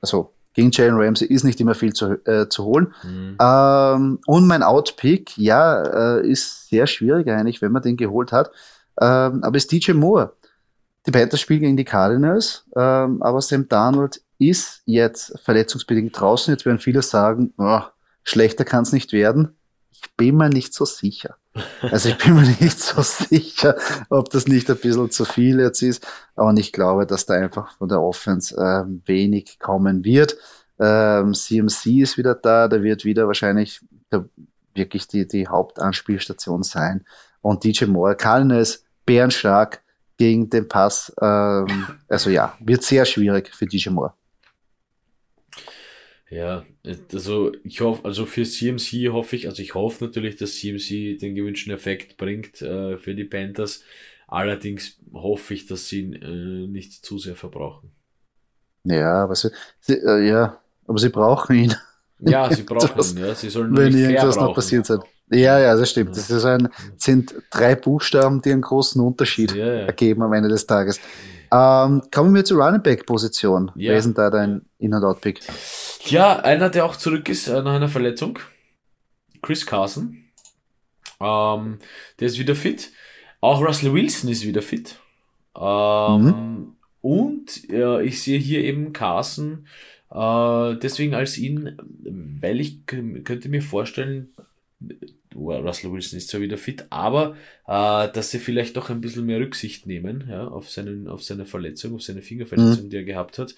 also 0.00 0.32
gegen 0.54 0.70
Jalen 0.72 0.96
Ramsey 0.96 1.28
ist 1.28 1.44
nicht 1.44 1.60
immer 1.60 1.74
viel 1.74 1.92
zu, 1.92 2.18
äh, 2.26 2.48
zu 2.48 2.64
holen. 2.64 2.92
Mhm. 3.04 3.36
Ähm, 3.40 4.18
und 4.26 4.46
mein 4.46 4.62
Outpick, 4.62 5.36
ja, 5.38 6.18
äh, 6.18 6.28
ist 6.28 6.68
sehr 6.68 6.86
schwierig 6.86 7.28
eigentlich, 7.28 7.62
wenn 7.62 7.72
man 7.72 7.82
den 7.82 7.96
geholt 7.96 8.32
hat. 8.32 8.50
Ähm, 9.00 9.42
aber 9.44 9.56
ist 9.56 9.70
DJ 9.70 9.92
Moore. 9.92 10.34
Die 11.06 11.12
Panthers 11.12 11.40
spielen 11.40 11.60
gegen 11.60 11.76
die 11.76 11.84
Cardinals, 11.84 12.66
ähm, 12.76 13.22
aber 13.22 13.40
Sam 13.40 13.68
Darnold 13.68 14.20
ist 14.38 14.82
jetzt 14.84 15.38
verletzungsbedingt 15.44 16.18
draußen. 16.18 16.52
Jetzt 16.52 16.66
werden 16.66 16.78
viele 16.78 17.02
sagen, 17.02 17.54
oh, 17.56 17.80
schlechter 18.22 18.64
kann 18.64 18.82
es 18.82 18.92
nicht 18.92 19.12
werden. 19.12 19.56
Ich 19.90 20.02
bin 20.16 20.36
mir 20.36 20.50
nicht 20.50 20.74
so 20.74 20.84
sicher. 20.84 21.36
Also 21.82 22.08
ich 22.08 22.18
bin 22.18 22.34
mir 22.34 22.42
nicht 22.60 22.78
so 22.78 23.02
sicher, 23.02 23.76
ob 24.08 24.30
das 24.30 24.46
nicht 24.46 24.70
ein 24.70 24.76
bisschen 24.76 25.10
zu 25.10 25.24
viel 25.24 25.60
jetzt 25.60 25.82
ist. 25.82 26.06
Und 26.34 26.58
ich 26.58 26.72
glaube, 26.72 27.06
dass 27.06 27.26
da 27.26 27.34
einfach 27.34 27.76
von 27.76 27.88
der 27.88 28.00
Offense 28.00 28.56
äh, 28.56 28.84
wenig 29.06 29.58
kommen 29.58 30.04
wird. 30.04 30.36
Ähm, 30.78 31.34
CMC 31.34 31.86
ist 32.02 32.18
wieder 32.18 32.34
da, 32.34 32.68
da 32.68 32.82
wird 32.82 33.04
wieder 33.04 33.26
wahrscheinlich 33.26 33.80
der, 34.10 34.24
wirklich 34.74 35.08
die, 35.08 35.26
die 35.28 35.46
Hauptanspielstation 35.46 36.62
sein. 36.62 37.04
Und 37.42 37.64
DJ 37.64 37.86
Moore, 37.86 38.16
Cardinals, 38.16 38.84
bärenstark 39.04 39.82
gegen 40.16 40.50
den 40.50 40.68
Pass. 40.68 41.12
Ähm, 41.20 41.86
also 42.08 42.30
ja, 42.30 42.54
wird 42.60 42.82
sehr 42.82 43.04
schwierig 43.04 43.54
für 43.54 43.66
DJ 43.66 43.90
Moore. 43.90 44.14
Ja, 46.30 46.64
also 47.12 47.50
ich 47.64 47.80
hoffe, 47.80 48.04
also 48.04 48.24
für 48.24 48.44
CMC 48.44 49.08
hoffe 49.12 49.34
ich, 49.34 49.48
also 49.48 49.60
ich 49.62 49.74
hoffe 49.74 50.04
natürlich, 50.04 50.36
dass 50.36 50.54
CMC 50.54 51.18
den 51.18 51.34
gewünschten 51.34 51.72
Effekt 51.72 52.16
bringt 52.16 52.62
äh, 52.62 52.98
für 52.98 53.16
die 53.16 53.24
Panthers. 53.24 53.82
Allerdings 54.28 54.96
hoffe 55.12 55.54
ich, 55.54 55.66
dass 55.66 55.88
sie 55.88 56.02
ihn 56.02 56.12
äh, 56.14 56.68
nicht 56.68 57.04
zu 57.04 57.18
sehr 57.18 57.34
verbrauchen. 57.34 57.90
Ja, 58.84 59.24
aber 59.24 59.34
sie, 59.34 59.50
sie 59.80 59.94
äh, 59.94 60.28
ja, 60.28 60.60
aber 60.86 60.98
sie 60.98 61.08
brauchen 61.08 61.56
ihn. 61.56 61.74
Ja, 62.20 62.48
sie 62.54 62.62
brauchen 62.64 63.16
ihn, 63.16 63.24
ja. 63.24 63.34
Sie 63.34 63.50
sollen 63.50 63.76
wenn 63.76 63.92
nicht 63.92 64.02
irgendwas 64.02 64.36
noch 64.36 64.54
passiert 64.54 64.86
sein. 64.86 65.00
Ja, 65.30 65.58
ja, 65.58 65.76
das 65.76 65.90
stimmt. 65.90 66.16
Das 66.16 66.30
ist 66.30 66.44
ein, 66.44 66.68
sind 66.96 67.34
drei 67.50 67.74
Buchstaben, 67.76 68.42
die 68.42 68.52
einen 68.52 68.62
großen 68.62 69.00
Unterschied 69.00 69.54
ja, 69.54 69.66
ja. 69.66 69.86
ergeben 69.86 70.22
am 70.22 70.32
Ende 70.32 70.48
des 70.48 70.66
Tages. 70.66 71.00
Ähm, 71.52 72.02
kommen 72.12 72.34
wir 72.34 72.44
zur 72.44 72.62
Running 72.62 72.82
Back 72.82 73.06
Position. 73.06 73.70
Ja. 73.74 73.92
Wer 73.92 73.98
ist 73.98 74.14
da 74.14 74.30
dein 74.30 74.62
In- 74.78 74.94
und 74.94 75.04
Out-Pick? 75.04 75.40
Ja, 76.06 76.40
einer, 76.40 76.68
der 76.68 76.84
auch 76.84 76.96
zurück 76.96 77.28
ist 77.28 77.48
äh, 77.48 77.62
nach 77.62 77.74
einer 77.74 77.88
Verletzung. 77.88 78.38
Chris 79.42 79.64
Carson. 79.66 80.24
Ähm, 81.20 81.78
der 82.18 82.26
ist 82.26 82.38
wieder 82.38 82.54
fit. 82.54 82.90
Auch 83.40 83.60
Russell 83.60 83.92
Wilson 83.92 84.30
ist 84.30 84.44
wieder 84.44 84.62
fit. 84.62 84.98
Ähm, 85.58 86.22
mhm. 86.22 86.76
Und 87.00 87.70
äh, 87.70 88.02
ich 88.02 88.22
sehe 88.22 88.38
hier 88.38 88.62
eben 88.62 88.92
Carson 88.92 89.66
äh, 90.10 90.76
deswegen 90.76 91.14
als 91.14 91.38
ihn, 91.38 91.76
weil 92.40 92.60
ich 92.60 92.84
könnte 92.86 93.48
mir 93.48 93.62
vorstellen, 93.62 94.30
Russell 95.34 95.92
Wilson 95.92 96.18
ist 96.18 96.28
zwar 96.28 96.40
wieder 96.40 96.58
fit, 96.58 96.86
aber 96.90 97.36
äh, 97.66 98.10
dass 98.12 98.30
sie 98.30 98.38
vielleicht 98.38 98.76
doch 98.76 98.90
ein 98.90 99.00
bisschen 99.00 99.26
mehr 99.26 99.38
Rücksicht 99.38 99.86
nehmen 99.86 100.26
ja, 100.28 100.48
auf, 100.48 100.68
seinen, 100.68 101.08
auf 101.08 101.22
seine 101.22 101.46
Verletzung, 101.46 101.94
auf 101.94 102.02
seine 102.02 102.22
Fingerverletzung, 102.22 102.86
mhm. 102.86 102.90
die 102.90 102.96
er 102.96 103.04
gehabt 103.04 103.38
hat. 103.38 103.54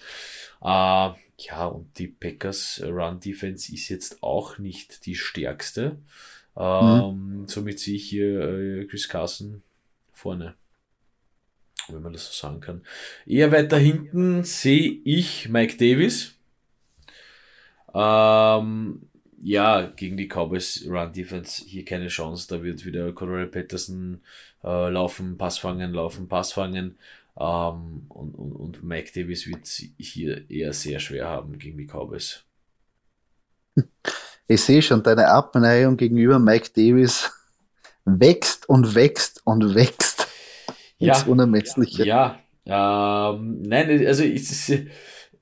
Äh, 0.61 1.17
ja, 1.39 1.65
und 1.65 1.97
die 1.97 2.07
Packers 2.07 2.81
Run 2.85 3.19
Defense 3.19 3.73
ist 3.73 3.89
jetzt 3.89 4.21
auch 4.21 4.59
nicht 4.59 5.05
die 5.05 5.15
stärkste. 5.15 5.97
Ähm, 6.55 7.41
mhm. 7.41 7.47
Somit 7.47 7.79
sehe 7.79 7.95
ich 7.95 8.07
hier 8.07 8.39
äh, 8.39 8.85
Chris 8.85 9.09
Carson 9.09 9.63
vorne. 10.11 10.55
Wenn 11.89 12.01
man 12.01 12.13
das 12.13 12.27
so 12.27 12.47
sagen 12.47 12.61
kann. 12.61 12.81
Eher 13.25 13.51
weiter 13.51 13.77
hinten 13.77 14.43
sehe 14.43 15.01
ich 15.03 15.49
Mike 15.49 15.75
Davis. 15.77 16.35
Ähm, 17.93 19.01
ja, 19.43 19.91
gegen 19.95 20.15
die 20.15 20.27
Cowboys 20.27 20.85
Run 20.87 21.11
Defense 21.11 21.63
hier 21.65 21.83
keine 21.83 22.07
Chance. 22.07 22.47
Da 22.49 22.63
wird 22.63 22.85
wieder 22.85 23.11
Cordell 23.11 23.47
Patterson 23.47 24.21
äh, 24.63 24.89
laufen, 24.89 25.37
Pass 25.37 25.57
fangen, 25.57 25.93
laufen, 25.93 26.27
Pass 26.29 26.53
fangen. 26.53 26.97
Ähm, 27.37 28.05
und, 28.09 28.35
und, 28.35 28.53
und 28.53 28.83
Mike 28.83 29.11
Davis 29.13 29.47
wird 29.47 29.67
hier 29.67 30.49
eher 30.49 30.71
sehr 30.71 30.99
schwer 30.99 31.27
haben 31.27 31.57
gegen 31.59 31.77
die 31.77 31.87
Cowboys. 31.87 32.43
Ich 34.45 34.61
sehe 34.61 34.81
schon, 34.81 35.01
deine 35.01 35.29
Abneigung 35.29 35.95
gegenüber 35.95 36.37
Mike 36.37 36.71
Davis 36.75 37.31
wächst 38.05 38.67
und 38.67 38.93
wächst 38.93 39.41
und 39.45 39.73
wächst. 39.73 40.27
Ja, 40.97 41.23
Unermessliche. 41.23 42.05
Ja, 42.05 42.39
ähm, 42.65 43.61
nein, 43.61 44.05
also 44.05 44.23
ist 44.23 44.69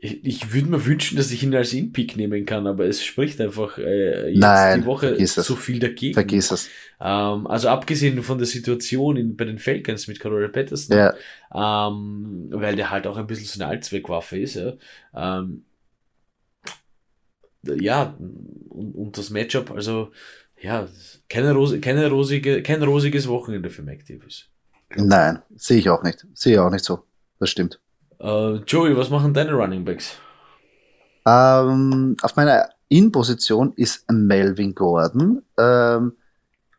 ich, 0.04 0.26
ich 0.26 0.54
würde 0.54 0.68
mir 0.68 0.86
wünschen, 0.88 1.16
dass 1.16 1.30
ich 1.30 1.44
ihn 1.44 1.54
als 1.54 1.74
In-Pick 1.74 2.18
nehmen 2.18 2.48
kann, 2.48 2.66
aber 2.66 2.86
es 2.86 3.04
spricht 3.04 3.40
einfach 3.40 3.78
äh, 3.78 4.30
jetzt 4.30 4.40
Nein, 4.40 4.82
die 4.82 4.86
Woche 4.88 5.28
so 5.28 5.56
viel 5.56 5.78
dagegen. 5.78 6.16
Vergiss 6.16 6.50
es. 6.50 6.70
Ähm, 7.00 7.46
also 7.46 7.70
abgesehen 7.70 8.24
von 8.24 8.40
der 8.40 8.48
Situation 8.48 9.16
in, 9.16 9.38
bei 9.38 9.46
den 9.46 9.60
Falcons 9.60 10.08
mit 10.08 10.20
Carol 10.20 10.50
Patterson, 10.50 10.98
ja. 10.98 11.14
ähm, 11.54 12.48
weil 12.50 12.76
der 12.76 12.90
halt 12.90 13.06
auch 13.06 13.16
ein 13.16 13.28
bisschen 13.28 13.46
so 13.46 13.64
eine 13.64 13.70
Allzweckwaffe 13.70 14.40
ist, 14.40 14.56
ja, 14.56 14.74
ähm, 15.16 15.66
ja 17.64 18.18
und, 18.70 18.96
und 18.96 19.18
das 19.20 19.30
Matchup, 19.30 19.70
also 19.70 20.12
ja, 20.60 20.88
keine 21.30 21.54
Rose, 21.54 21.80
keine 21.80 22.10
rosige, 22.10 22.64
kein 22.64 22.82
rosiges 22.82 23.28
Wochenende 23.28 23.70
für 23.70 23.84
Mike 23.84 24.04
Davis. 24.08 24.48
Nein, 24.96 25.44
sehe 25.56 25.78
ich 25.78 25.90
auch 25.92 26.02
nicht. 26.02 26.26
Sehe 26.34 26.54
ich 26.54 26.60
auch 26.60 26.72
nicht 26.72 26.86
so. 26.86 27.04
Das 27.40 27.52
stimmt. 27.52 27.80
Uh, 28.22 28.60
Joey, 28.68 28.96
was 28.96 29.10
machen 29.10 29.34
deine 29.34 29.54
Running 29.54 29.84
Backs? 29.84 30.16
Ähm, 31.26 32.16
auf 32.22 32.36
meiner 32.36 32.70
In-Position 32.88 33.74
ist 33.76 34.06
Melvin 34.12 34.76
Gordon. 34.76 35.42
Ähm, 35.58 36.14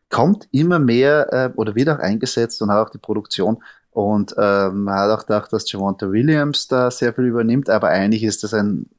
kommt 0.09 0.47
immer 0.51 0.79
mehr 0.79 1.33
äh, 1.33 1.49
oder 1.57 1.75
wird 1.75 1.89
auch 1.89 1.99
eingesetzt 1.99 2.61
und 2.61 2.71
hat 2.71 2.87
auch 2.87 2.91
die 2.91 2.97
Produktion. 2.97 3.61
Und 3.91 4.33
ähm, 4.37 4.85
man 4.85 4.95
hat 4.95 5.11
auch 5.11 5.25
gedacht, 5.25 5.51
dass 5.51 5.69
Javonta 5.69 6.09
Williams 6.09 6.67
da 6.67 6.89
sehr 6.89 7.13
viel 7.13 7.25
übernimmt, 7.25 7.69
aber 7.69 7.89
eigentlich 7.89 8.23
ist 8.23 8.43
das 8.43 8.53
ein 8.53 8.89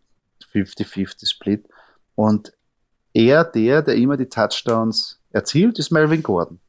50-50-Split. 0.52 1.66
Und 2.14 2.52
er, 3.14 3.44
der, 3.44 3.80
der 3.80 3.94
immer 3.94 4.16
die 4.16 4.28
Touchdowns 4.28 5.18
erzielt, 5.30 5.78
ist 5.78 5.90
Melvin 5.90 6.22
Gordon. 6.22 6.60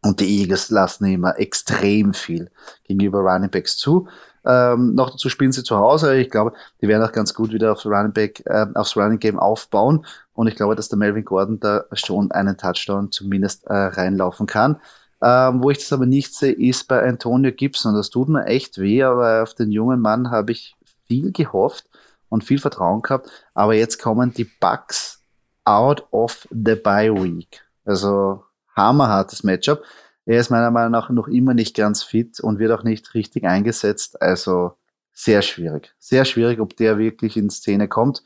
Und 0.00 0.20
die 0.20 0.40
Eagles 0.40 0.70
lassen 0.70 1.04
immer 1.04 1.38
extrem 1.38 2.14
viel 2.14 2.50
gegenüber 2.84 3.20
Running 3.20 3.50
Backs 3.50 3.76
zu. 3.76 4.08
Ähm, 4.44 4.94
noch 4.94 5.10
dazu 5.10 5.28
spielen 5.28 5.52
sie 5.52 5.62
zu 5.62 5.76
Hause. 5.76 6.16
Ich 6.16 6.30
glaube, 6.30 6.52
die 6.80 6.88
werden 6.88 7.02
auch 7.02 7.12
ganz 7.12 7.34
gut 7.34 7.52
wieder 7.52 7.72
aufs 7.72 7.86
Running 7.86 8.12
Back, 8.12 8.42
äh, 8.46 8.66
aufs 8.74 8.96
Running 8.96 9.18
Game 9.18 9.38
aufbauen. 9.38 10.04
Und 10.34 10.48
ich 10.48 10.56
glaube, 10.56 10.74
dass 10.74 10.88
der 10.88 10.98
Melvin 10.98 11.24
Gordon 11.24 11.60
da 11.60 11.84
schon 11.92 12.30
einen 12.32 12.56
Touchdown 12.56 13.12
zumindest 13.12 13.66
äh, 13.66 13.74
reinlaufen 13.74 14.46
kann. 14.46 14.80
Ähm, 15.22 15.62
wo 15.62 15.70
ich 15.70 15.78
das 15.78 15.92
aber 15.92 16.06
nicht 16.06 16.34
sehe, 16.34 16.52
ist 16.52 16.88
bei 16.88 17.06
Antonio 17.06 17.52
Gibson. 17.52 17.94
Das 17.94 18.10
tut 18.10 18.28
mir 18.28 18.46
echt 18.46 18.78
weh, 18.78 19.02
aber 19.04 19.42
auf 19.42 19.54
den 19.54 19.70
jungen 19.70 20.00
Mann 20.00 20.30
habe 20.30 20.52
ich 20.52 20.74
viel 21.06 21.30
gehofft 21.30 21.86
und 22.28 22.42
viel 22.42 22.58
Vertrauen 22.58 23.02
gehabt. 23.02 23.30
Aber 23.54 23.74
jetzt 23.74 24.00
kommen 24.00 24.34
die 24.34 24.50
Bugs 24.58 25.20
out 25.64 26.04
of 26.10 26.48
the 26.50 26.74
bye 26.74 27.14
week. 27.14 27.62
Also 27.84 28.42
hammerhartes 28.74 29.44
Matchup. 29.44 29.82
Er 30.24 30.38
ist 30.38 30.50
meiner 30.50 30.70
Meinung 30.70 30.92
nach 30.92 31.10
noch 31.10 31.28
immer 31.28 31.54
nicht 31.54 31.76
ganz 31.76 32.02
fit 32.02 32.40
und 32.40 32.58
wird 32.58 32.72
auch 32.72 32.84
nicht 32.84 33.14
richtig 33.14 33.44
eingesetzt. 33.44 34.22
Also 34.22 34.72
sehr 35.12 35.42
schwierig. 35.42 35.94
Sehr 35.98 36.24
schwierig, 36.24 36.60
ob 36.60 36.76
der 36.76 36.98
wirklich 36.98 37.36
in 37.36 37.50
Szene 37.50 37.88
kommt. 37.88 38.22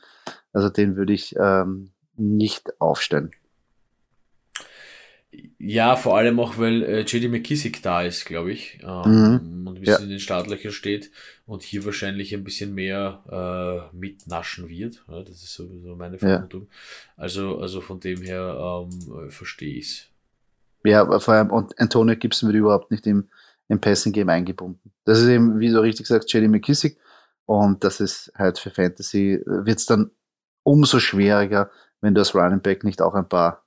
Also 0.53 0.69
den 0.69 0.95
würde 0.95 1.13
ich 1.13 1.35
ähm, 1.37 1.91
nicht 2.15 2.79
aufstellen. 2.79 3.31
Ja, 5.59 5.95
vor 5.95 6.17
allem 6.17 6.39
auch, 6.39 6.57
weil 6.57 6.83
äh, 6.83 7.01
JD 7.01 7.29
McKissick 7.29 7.81
da 7.81 8.01
ist, 8.03 8.25
glaube 8.25 8.51
ich, 8.51 8.79
ähm, 8.81 9.41
mhm. 9.61 9.67
und 9.67 9.75
ein 9.75 9.81
bisschen 9.81 9.99
ja. 9.99 10.03
in 10.03 10.09
den 10.09 10.19
Startlöchern 10.19 10.71
steht 10.71 11.11
und 11.45 11.63
hier 11.63 11.83
wahrscheinlich 11.85 12.33
ein 12.33 12.43
bisschen 12.43 12.73
mehr 12.73 13.89
äh, 13.91 13.95
mitnaschen 13.95 14.69
wird. 14.69 15.03
Ja, 15.07 15.21
das 15.21 15.43
ist 15.43 15.53
sowieso 15.53 15.95
meine 15.95 16.17
Vermutung. 16.17 16.63
Ja. 16.63 16.67
Also, 17.17 17.59
also 17.59 17.81
von 17.81 17.99
dem 17.99 18.21
her 18.21 18.87
ähm, 18.89 19.29
verstehe 19.29 19.75
ich 19.75 19.85
es. 19.85 20.07
Ja, 20.89 21.19
vor 21.19 21.33
allem, 21.33 21.51
und 21.51 21.77
Antonio 21.79 22.15
Gibson 22.15 22.49
wird 22.49 22.57
überhaupt 22.57 22.91
nicht 22.91 23.05
im, 23.07 23.29
im 23.67 23.79
Passing 23.79 24.13
Game 24.13 24.29
eingebunden. 24.29 24.91
Das 25.05 25.19
ist 25.19 25.27
eben, 25.27 25.59
wie 25.59 25.69
du 25.69 25.81
richtig 25.81 26.07
sagst, 26.07 26.31
Jelly 26.31 26.47
McKissick. 26.47 26.97
Und 27.45 27.83
das 27.83 27.99
ist 27.99 28.31
halt 28.35 28.59
für 28.59 28.71
Fantasy, 28.71 29.41
wird 29.45 29.79
es 29.79 29.85
dann 29.85 30.11
umso 30.63 30.99
schwieriger, 30.99 31.71
wenn 32.01 32.13
du 32.13 32.19
als 32.19 32.35
Running 32.35 32.61
Back 32.61 32.83
nicht 32.83 33.01
auch 33.01 33.13
ein 33.13 33.27
paar 33.27 33.63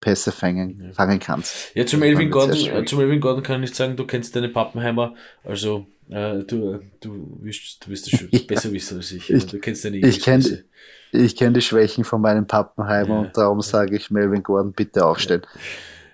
Pässe 0.00 0.32
fangen, 0.32 0.80
ja. 0.80 0.92
fangen 0.92 1.18
kannst. 1.18 1.74
Ja, 1.74 1.84
zum 1.84 2.02
Elvin, 2.02 2.30
Gordon, 2.30 2.86
zum 2.86 3.00
Elvin 3.00 3.20
Gordon 3.20 3.42
kann 3.42 3.62
ich 3.62 3.74
sagen, 3.74 3.96
du 3.96 4.06
kennst 4.06 4.34
deine 4.34 4.48
Pappenheimer, 4.48 5.14
also 5.44 5.86
Äh, 6.10 6.44
du, 6.44 6.80
du, 7.00 7.38
wirst, 7.42 7.84
du 7.84 7.90
wirst 7.90 8.10
es 8.10 8.18
schon 8.18 8.30
besser 8.46 8.72
wissen 8.72 8.96
als 8.96 9.12
ich. 9.12 9.30
ich 9.30 9.46
du 9.46 9.58
kennst 9.58 9.84
deine 9.84 9.98
Ich 9.98 10.22
kenne 10.22 10.64
ich 11.12 11.36
kenn 11.36 11.54
die 11.54 11.60
Schwächen 11.60 12.04
von 12.04 12.20
meinem 12.20 12.46
Pappenheimer 12.46 13.14
ja. 13.14 13.20
und 13.20 13.36
darum 13.36 13.60
sage 13.60 13.96
ich 13.96 14.10
Melvin 14.10 14.42
Gordon, 14.42 14.72
bitte 14.72 15.04
aufstellen. 15.04 15.42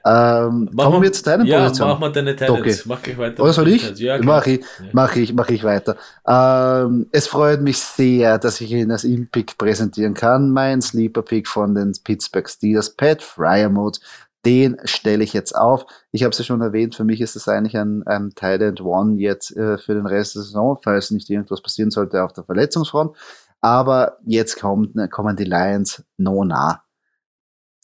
Ähm, 0.07 0.69
kommen 0.77 1.03
wir 1.03 1.13
zu 1.13 1.23
deinen 1.23 1.47
ja, 1.47 1.63
Positionen. 1.63 1.93
mach 1.93 1.99
mal 1.99 2.13
deine. 2.13 2.33
Okay. 2.33 2.77
Mach 2.85 3.03
gleich 3.03 3.17
weiter. 3.17 3.43
Oder 3.43 3.53
soll 3.55 3.69
ich? 3.69 3.99
Ja, 3.99 4.19
mach 4.23 4.47
ich, 4.47 4.63
mach 4.93 5.17
ich, 5.17 5.33
mach 5.33 5.49
ich 5.49 5.65
weiter. 5.65 5.97
Ähm, 6.27 7.07
es 7.11 7.27
freut 7.27 7.63
mich 7.63 7.79
sehr, 7.79 8.39
dass 8.39 8.61
ich 8.61 8.71
Ihnen 8.71 8.91
das 8.91 9.05
Impick 9.05 9.57
präsentieren 9.57 10.13
kann. 10.13 10.51
Mein 10.51 10.83
Sleeper-Pick 10.83 11.49
von 11.49 11.75
den 11.75 11.93
Pittsburgh 12.05 12.49
Steelers, 12.49 12.91
Pat 12.91 13.23
Fryermuth. 13.23 14.01
Den 14.45 14.77
stelle 14.85 15.25
ich 15.25 15.33
jetzt 15.33 15.57
auf. 15.57 15.87
Ich 16.13 16.23
habe 16.23 16.33
es 16.33 16.39
ja 16.39 16.45
schon 16.45 16.61
erwähnt, 16.61 16.95
für 16.95 17.05
mich 17.05 17.23
ist 17.23 17.35
es 17.35 17.49
eigentlich 17.49 17.79
ein, 17.79 18.03
ein 18.07 18.31
End 18.39 18.83
One 18.83 19.19
jetzt 19.19 19.57
äh, 19.57 19.79
für 19.79 19.95
den 19.95 20.05
Rest 20.05 20.35
der 20.35 20.43
Saison, 20.43 20.79
falls 20.83 21.13
nicht 21.13 21.31
irgendwas 21.31 21.63
passieren 21.63 21.91
sollte 21.91 22.23
auf 22.23 22.35
der 22.35 22.45
Verletzungsfront. 22.45 23.17
Aber 23.63 24.19
jetzt 24.27 24.61
kommt, 24.61 24.93
kommen 25.11 25.37
die 25.37 25.45
Lions 25.45 26.05
no 26.19 26.45
nah. 26.45 26.84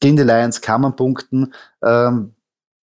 Gegen 0.01 0.17
die 0.17 0.23
Lions 0.23 0.61
kann 0.61 0.81
man 0.81 0.97
punkten, 0.97 1.53
ähm, 1.83 2.35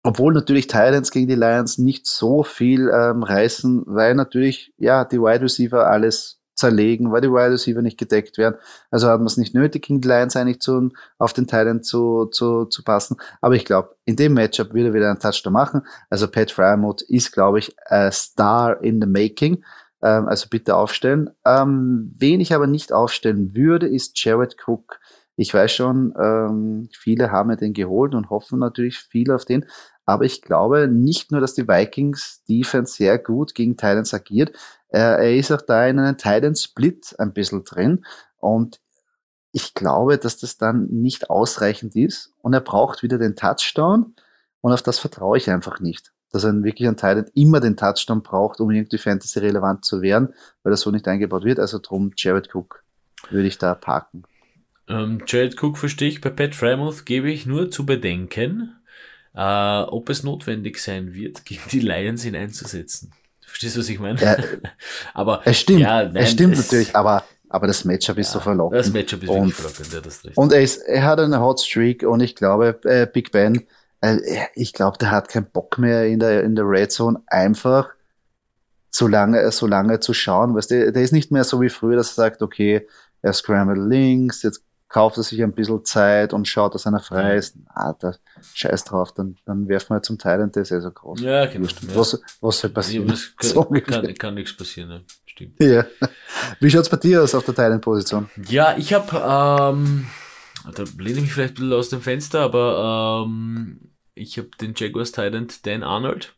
obwohl 0.02 0.34
natürlich 0.34 0.66
Titans 0.66 1.10
gegen 1.10 1.28
die 1.28 1.34
Lions 1.34 1.78
nicht 1.78 2.06
so 2.06 2.42
viel 2.42 2.90
ähm, 2.90 3.22
reißen, 3.22 3.84
weil 3.86 4.14
natürlich 4.14 4.74
ja 4.76 5.04
die 5.04 5.20
Wide 5.20 5.42
Receiver 5.42 5.86
alles 5.86 6.40
zerlegen, 6.54 7.10
weil 7.10 7.20
die 7.20 7.30
Wide 7.30 7.52
Receiver 7.52 7.82
nicht 7.82 7.98
gedeckt 7.98 8.38
werden. 8.38 8.56
Also 8.90 9.08
hat 9.08 9.18
man 9.18 9.26
es 9.26 9.36
nicht 9.36 9.54
nötig, 9.54 9.86
gegen 9.86 10.00
die 10.00 10.08
Lions 10.08 10.36
eigentlich 10.36 10.60
zu, 10.60 10.90
auf 11.18 11.32
den 11.32 11.46
Titan 11.46 11.82
zu, 11.82 12.26
zu, 12.26 12.66
zu 12.66 12.84
passen. 12.84 13.16
Aber 13.40 13.54
ich 13.54 13.64
glaube, 13.64 13.96
in 14.04 14.16
dem 14.16 14.34
Matchup 14.34 14.74
wird 14.74 14.88
er 14.88 14.94
wieder 14.94 15.10
einen 15.10 15.18
Touchdown 15.18 15.52
machen. 15.52 15.82
Also 16.10 16.28
Pat 16.28 16.50
Fryermuth 16.50 17.02
ist, 17.02 17.32
glaube 17.32 17.58
ich, 17.58 17.74
a 17.86 18.10
Star 18.12 18.82
in 18.82 19.00
the 19.00 19.06
Making. 19.06 19.64
Ähm, 20.02 20.28
also 20.28 20.48
bitte 20.48 20.76
aufstellen. 20.76 21.30
Ähm, 21.44 22.14
wen 22.16 22.40
ich 22.40 22.54
aber 22.54 22.66
nicht 22.66 22.92
aufstellen 22.92 23.54
würde, 23.54 23.88
ist 23.88 24.22
Jared 24.22 24.56
Cook. 24.64 25.00
Ich 25.36 25.52
weiß 25.52 25.72
schon, 25.72 26.14
ähm, 26.18 26.88
viele 26.92 27.32
haben 27.32 27.50
ja 27.50 27.56
den 27.56 27.72
geholt 27.72 28.14
und 28.14 28.30
hoffen 28.30 28.58
natürlich 28.60 28.98
viel 28.98 29.32
auf 29.32 29.44
den. 29.44 29.66
Aber 30.06 30.24
ich 30.24 30.42
glaube 30.42 30.86
nicht 30.86 31.32
nur, 31.32 31.40
dass 31.40 31.54
die 31.54 31.66
Vikings 31.66 32.44
Defense 32.48 32.94
sehr 32.94 33.18
gut 33.18 33.54
gegen 33.54 33.76
Titans 33.76 34.14
agiert. 34.14 34.54
Äh, 34.90 34.98
er 34.98 35.36
ist 35.36 35.50
auch 35.50 35.62
da 35.62 35.86
in 35.86 35.98
einem 35.98 36.16
Titan 36.16 36.54
Split 36.54 37.14
ein 37.18 37.32
bisschen 37.32 37.64
drin. 37.64 38.04
Und 38.38 38.80
ich 39.50 39.74
glaube, 39.74 40.18
dass 40.18 40.36
das 40.36 40.58
dann 40.58 40.86
nicht 40.86 41.30
ausreichend 41.30 41.96
ist. 41.96 42.32
Und 42.42 42.52
er 42.54 42.60
braucht 42.60 43.02
wieder 43.02 43.18
den 43.18 43.34
Touchdown. 43.34 44.14
Und 44.60 44.72
auf 44.72 44.82
das 44.82 44.98
vertraue 44.98 45.36
ich 45.38 45.50
einfach 45.50 45.80
nicht. 45.80 46.12
Dass 46.30 46.44
er 46.44 46.62
wirklich 46.62 46.88
ein 46.88 46.96
Titan 46.96 47.30
immer 47.34 47.60
den 47.60 47.76
Touchdown 47.76 48.22
braucht, 48.22 48.60
um 48.60 48.70
irgendwie 48.70 48.98
Fantasy 48.98 49.38
relevant 49.38 49.84
zu 49.84 50.02
werden, 50.02 50.34
weil 50.62 50.70
das 50.70 50.80
so 50.80 50.90
nicht 50.90 51.08
eingebaut 51.08 51.44
wird. 51.44 51.58
Also 51.58 51.78
drum 51.80 52.12
Jared 52.16 52.54
Cook 52.54 52.84
würde 53.30 53.48
ich 53.48 53.58
da 53.58 53.74
parken. 53.74 54.24
Ähm, 54.88 55.22
Jared 55.26 55.60
Cook 55.62 55.78
verstehe 55.78 56.08
ich, 56.08 56.20
bei 56.20 56.30
Pat 56.30 56.54
Frymouth 56.54 57.06
gebe 57.06 57.30
ich 57.30 57.46
nur 57.46 57.70
zu 57.70 57.86
bedenken, 57.86 58.76
äh, 59.34 59.82
ob 59.82 60.10
es 60.10 60.22
notwendig 60.22 60.78
sein 60.78 61.14
wird, 61.14 61.44
gegen 61.44 61.62
die 61.70 61.80
Lions 61.80 62.24
ihn 62.24 62.36
einzusetzen. 62.36 63.12
Verstehst 63.46 63.76
du, 63.76 63.80
was 63.80 63.88
ich 63.88 63.98
meine? 63.98 64.20
Ja, 64.20 64.36
aber 65.14 65.42
es 65.44 65.60
stimmt, 65.60 65.80
ja, 65.80 66.04
nein, 66.04 66.16
es 66.16 66.32
stimmt 66.32 66.54
es, 66.54 66.64
natürlich, 66.64 66.94
aber, 66.96 67.24
aber 67.48 67.66
das 67.66 67.84
Matchup 67.84 68.18
ist 68.18 68.28
ja, 68.28 68.32
so 68.34 68.40
verlockend. 68.40 68.80
Das 68.80 68.92
Matchup 68.92 69.22
ist 69.22 69.28
und, 69.28 69.52
verlockend, 69.52 69.92
ja, 69.92 70.00
das 70.00 70.22
Und 70.34 70.52
er, 70.52 70.62
ist, 70.62 70.78
er 70.78 71.04
hat 71.04 71.20
eine 71.20 71.40
Hot 71.40 71.60
Streak 71.60 72.02
und 72.02 72.20
ich 72.20 72.34
glaube, 72.34 72.80
äh, 72.84 73.06
Big 73.06 73.32
Ben, 73.32 73.66
äh, 74.00 74.18
ich 74.54 74.72
glaube, 74.72 74.98
der 74.98 75.10
hat 75.10 75.28
keinen 75.28 75.46
Bock 75.46 75.78
mehr 75.78 76.06
in 76.06 76.18
der, 76.18 76.42
in 76.42 76.56
der 76.56 76.68
Red 76.68 76.92
Zone 76.92 77.22
einfach 77.28 77.90
so 78.90 79.08
lange, 79.08 79.50
so 79.50 79.66
lange 79.66 80.00
zu 80.00 80.14
schauen. 80.14 80.54
Weißt 80.54 80.70
du, 80.70 80.92
der 80.92 81.02
ist 81.02 81.12
nicht 81.12 81.32
mehr 81.32 81.44
so 81.44 81.60
wie 81.60 81.68
früher, 81.68 81.96
dass 81.96 82.12
er 82.12 82.14
sagt, 82.14 82.42
okay, 82.42 82.86
er 83.22 83.32
scramble 83.32 83.88
links, 83.88 84.42
jetzt 84.42 84.62
kauft 84.94 85.16
er 85.16 85.24
sich 85.24 85.42
ein 85.42 85.52
bisschen 85.52 85.84
Zeit 85.84 86.32
und 86.32 86.46
schaut, 86.46 86.72
dass 86.72 86.86
einer 86.86 87.00
frei 87.00 87.34
ist. 87.34 87.56
Ah, 87.66 87.94
da 87.98 88.14
scheiß 88.54 88.84
drauf, 88.84 89.12
dann, 89.12 89.36
dann 89.44 89.66
werfen 89.66 89.96
wir 89.96 90.02
zum 90.02 90.18
Teil 90.18 90.40
und 90.40 90.54
der 90.54 90.62
ist 90.62 90.70
ja 90.70 90.80
so 90.80 90.92
groß. 90.92 91.20
Ja, 91.20 91.46
genau. 91.46 91.66
Was, 91.94 92.22
was 92.40 92.60
soll 92.60 92.70
passieren? 92.70 93.08
Ja, 93.08 93.14
kann, 93.36 93.50
so 93.50 93.64
kann, 93.64 94.14
kann, 94.14 94.34
nichts 94.34 94.56
passieren, 94.56 94.88
ne? 94.90 95.04
stimmt. 95.26 95.60
Ja. 95.60 95.84
Wie 96.60 96.70
schaut's 96.70 96.88
bei 96.88 96.96
dir 96.96 97.24
aus 97.24 97.34
auf 97.34 97.44
der 97.44 97.56
Teilenposition? 97.56 98.30
Ja, 98.48 98.76
ich 98.78 98.92
habe, 98.92 99.16
ähm, 99.16 100.06
da 100.72 100.84
lehne 100.96 101.16
ich 101.16 101.22
mich 101.22 101.32
vielleicht 101.32 101.54
ein 101.54 101.62
bisschen 101.62 101.72
aus 101.72 101.88
dem 101.88 102.00
Fenster, 102.00 102.42
aber 102.42 103.24
ähm, 103.26 103.90
ich 104.14 104.38
habe 104.38 104.50
den 104.60 104.74
Jaguars 104.76 105.10
Titan 105.10 105.48
Dan 105.64 105.82
Arnold. 105.82 106.36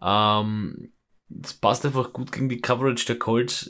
Ähm, 0.00 0.92
das 1.28 1.54
passt 1.54 1.84
einfach 1.84 2.12
gut 2.12 2.30
gegen 2.30 2.48
die 2.48 2.60
Coverage 2.60 3.06
der 3.06 3.18
Colts. 3.18 3.68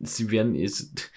Sie 0.00 0.32
werden 0.32 0.56
jetzt, 0.56 1.12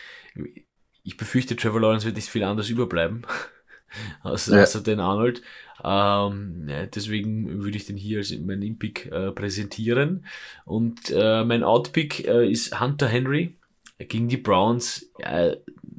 ich 1.03 1.17
befürchte, 1.17 1.55
Trevor 1.55 1.81
Lawrence 1.81 2.05
wird 2.05 2.15
nicht 2.15 2.29
viel 2.29 2.43
anders 2.43 2.69
überbleiben. 2.69 3.25
außer, 4.23 4.57
ja. 4.57 4.63
außer 4.63 4.81
den 4.81 4.99
Arnold. 4.99 5.41
Ähm, 5.83 6.67
ja, 6.67 6.85
deswegen 6.85 7.63
würde 7.63 7.77
ich 7.77 7.85
den 7.85 7.97
hier 7.97 8.19
als 8.19 8.31
mein 8.39 8.61
In-Pick 8.61 9.11
äh, 9.11 9.31
präsentieren. 9.31 10.25
Und 10.65 11.11
äh, 11.11 11.43
mein 11.43 11.63
Out-Pick 11.63 12.25
äh, 12.25 12.49
ist 12.49 12.79
Hunter 12.79 13.07
Henry 13.07 13.57
gegen 13.97 14.29
die 14.29 14.37
Browns. 14.37 15.09
Ja, 15.19 15.55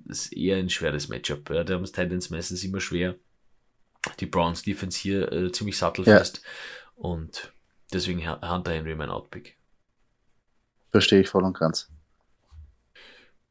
das 0.07 0.27
ist 0.27 0.33
eher 0.33 0.57
ein 0.57 0.71
schweres 0.71 1.09
Matchup. 1.09 1.51
Ja, 1.51 1.65
da 1.65 1.75
haben 1.75 1.85
es 1.85 1.93
Titans 1.93 2.31
meistens 2.31 2.65
immer 2.65 2.81
schwer. 2.81 3.17
Die 4.21 4.27
Browns 4.27 4.63
Defense 4.63 4.99
hier 4.99 5.31
äh, 5.33 5.53
ziemlich 5.53 5.77
sattelfest. 5.77 6.43
Und 6.95 7.53
deswegen 7.93 8.27
Hunter 8.29 8.73
Henry 8.73 8.95
mein 8.95 9.11
Out-Pick. 9.11 9.57
Verstehe 10.91 11.21
ich 11.21 11.29
voll 11.29 11.45
und 11.45 11.59
ganz. 11.59 11.91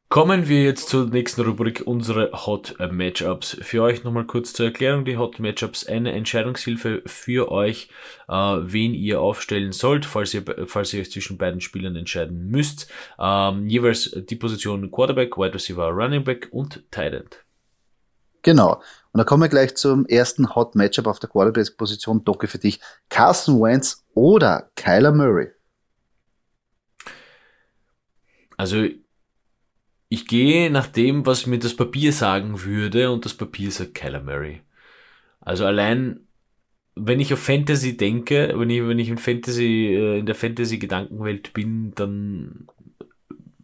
Kommen 0.08 0.48
wir 0.48 0.62
jetzt 0.62 0.90
zur 0.90 1.06
nächsten 1.06 1.40
Rubrik, 1.40 1.82
unsere 1.86 2.30
Hot 2.46 2.76
Matchups. 2.78 3.56
Für 3.62 3.82
euch 3.82 4.04
nochmal 4.04 4.26
kurz 4.26 4.52
zur 4.52 4.66
Erklärung, 4.66 5.04
die 5.04 5.16
Hot 5.16 5.40
Matchups, 5.40 5.86
eine 5.86 6.12
Entscheidungshilfe 6.12 7.02
für 7.06 7.50
euch, 7.50 7.88
äh, 8.28 8.32
wen 8.32 8.94
ihr 8.94 9.20
aufstellen 9.20 9.72
sollt, 9.72 10.06
falls 10.06 10.32
ihr, 10.32 10.44
falls 10.66 10.92
ihr 10.92 11.00
euch 11.00 11.10
zwischen 11.10 11.36
beiden 11.36 11.60
Spielern 11.60 11.96
entscheiden 11.96 12.48
müsst. 12.48 12.88
Ähm, 13.18 13.66
jeweils 13.66 14.10
die 14.14 14.36
Position 14.36 14.90
Quarterback, 14.92 15.36
Wide 15.36 15.54
Receiver, 15.54 15.88
Running 15.88 16.22
Back 16.22 16.48
und 16.52 16.84
Tight 16.92 17.14
End. 17.14 17.44
Genau. 18.42 18.74
Und 19.12 19.18
da 19.18 19.24
kommen 19.24 19.42
wir 19.42 19.48
gleich 19.48 19.74
zum 19.74 20.06
ersten 20.06 20.54
Hot 20.54 20.76
Matchup 20.76 21.06
auf 21.06 21.18
der 21.18 21.30
Quarterback-Position. 21.30 22.24
Docke 22.24 22.46
für 22.46 22.58
dich. 22.58 22.78
Carson 23.08 23.60
Wentz 23.60 24.04
oder 24.14 24.70
Kyler 24.76 25.12
Murray? 25.12 25.50
Also 28.56 28.86
ich 30.14 30.28
gehe 30.28 30.70
nach 30.70 30.86
dem, 30.86 31.26
was 31.26 31.46
mir 31.46 31.58
das 31.58 31.74
Papier 31.74 32.12
sagen 32.12 32.62
würde, 32.62 33.10
und 33.10 33.24
das 33.24 33.34
Papier 33.34 33.72
sagt 33.72 34.00
Murray. 34.24 34.62
Also 35.40 35.66
allein, 35.66 36.20
wenn 36.94 37.18
ich 37.18 37.32
auf 37.32 37.40
Fantasy 37.40 37.96
denke, 37.96 38.54
wenn 38.54 38.70
ich, 38.70 38.86
wenn 38.86 39.00
ich 39.00 39.08
in 39.08 39.18
Fantasy, 39.18 39.92
äh, 39.92 40.20
in 40.20 40.26
der 40.26 40.36
Fantasy-Gedankenwelt 40.36 41.52
bin, 41.52 41.92
dann 41.96 42.68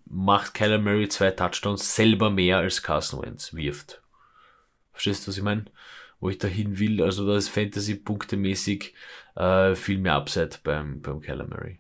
macht 0.07 0.61
Murray 0.61 1.09
zwei 1.09 1.31
Touchdowns 1.31 1.95
selber 1.95 2.31
mehr 2.31 2.59
als 2.59 2.83
Carson 2.83 3.23
Wentz 3.23 3.55
wirft. 3.55 4.03
Verstehst 4.91 5.27
du, 5.27 5.31
was 5.31 5.39
ich 5.39 5.45
meine? 5.45 5.67
Wo 6.19 6.31
ich 6.31 6.39
dahin 6.39 6.81
will, 6.81 7.01
also 7.01 7.27
da 7.27 7.37
ist 7.37 7.49
Fantasy-punktemäßig 7.49 8.93
äh, 9.37 9.77
viel 9.77 9.99
mehr 9.99 10.15
Upside 10.15 10.59
beim, 10.65 11.01
beim 11.01 11.21
Murray. 11.21 11.79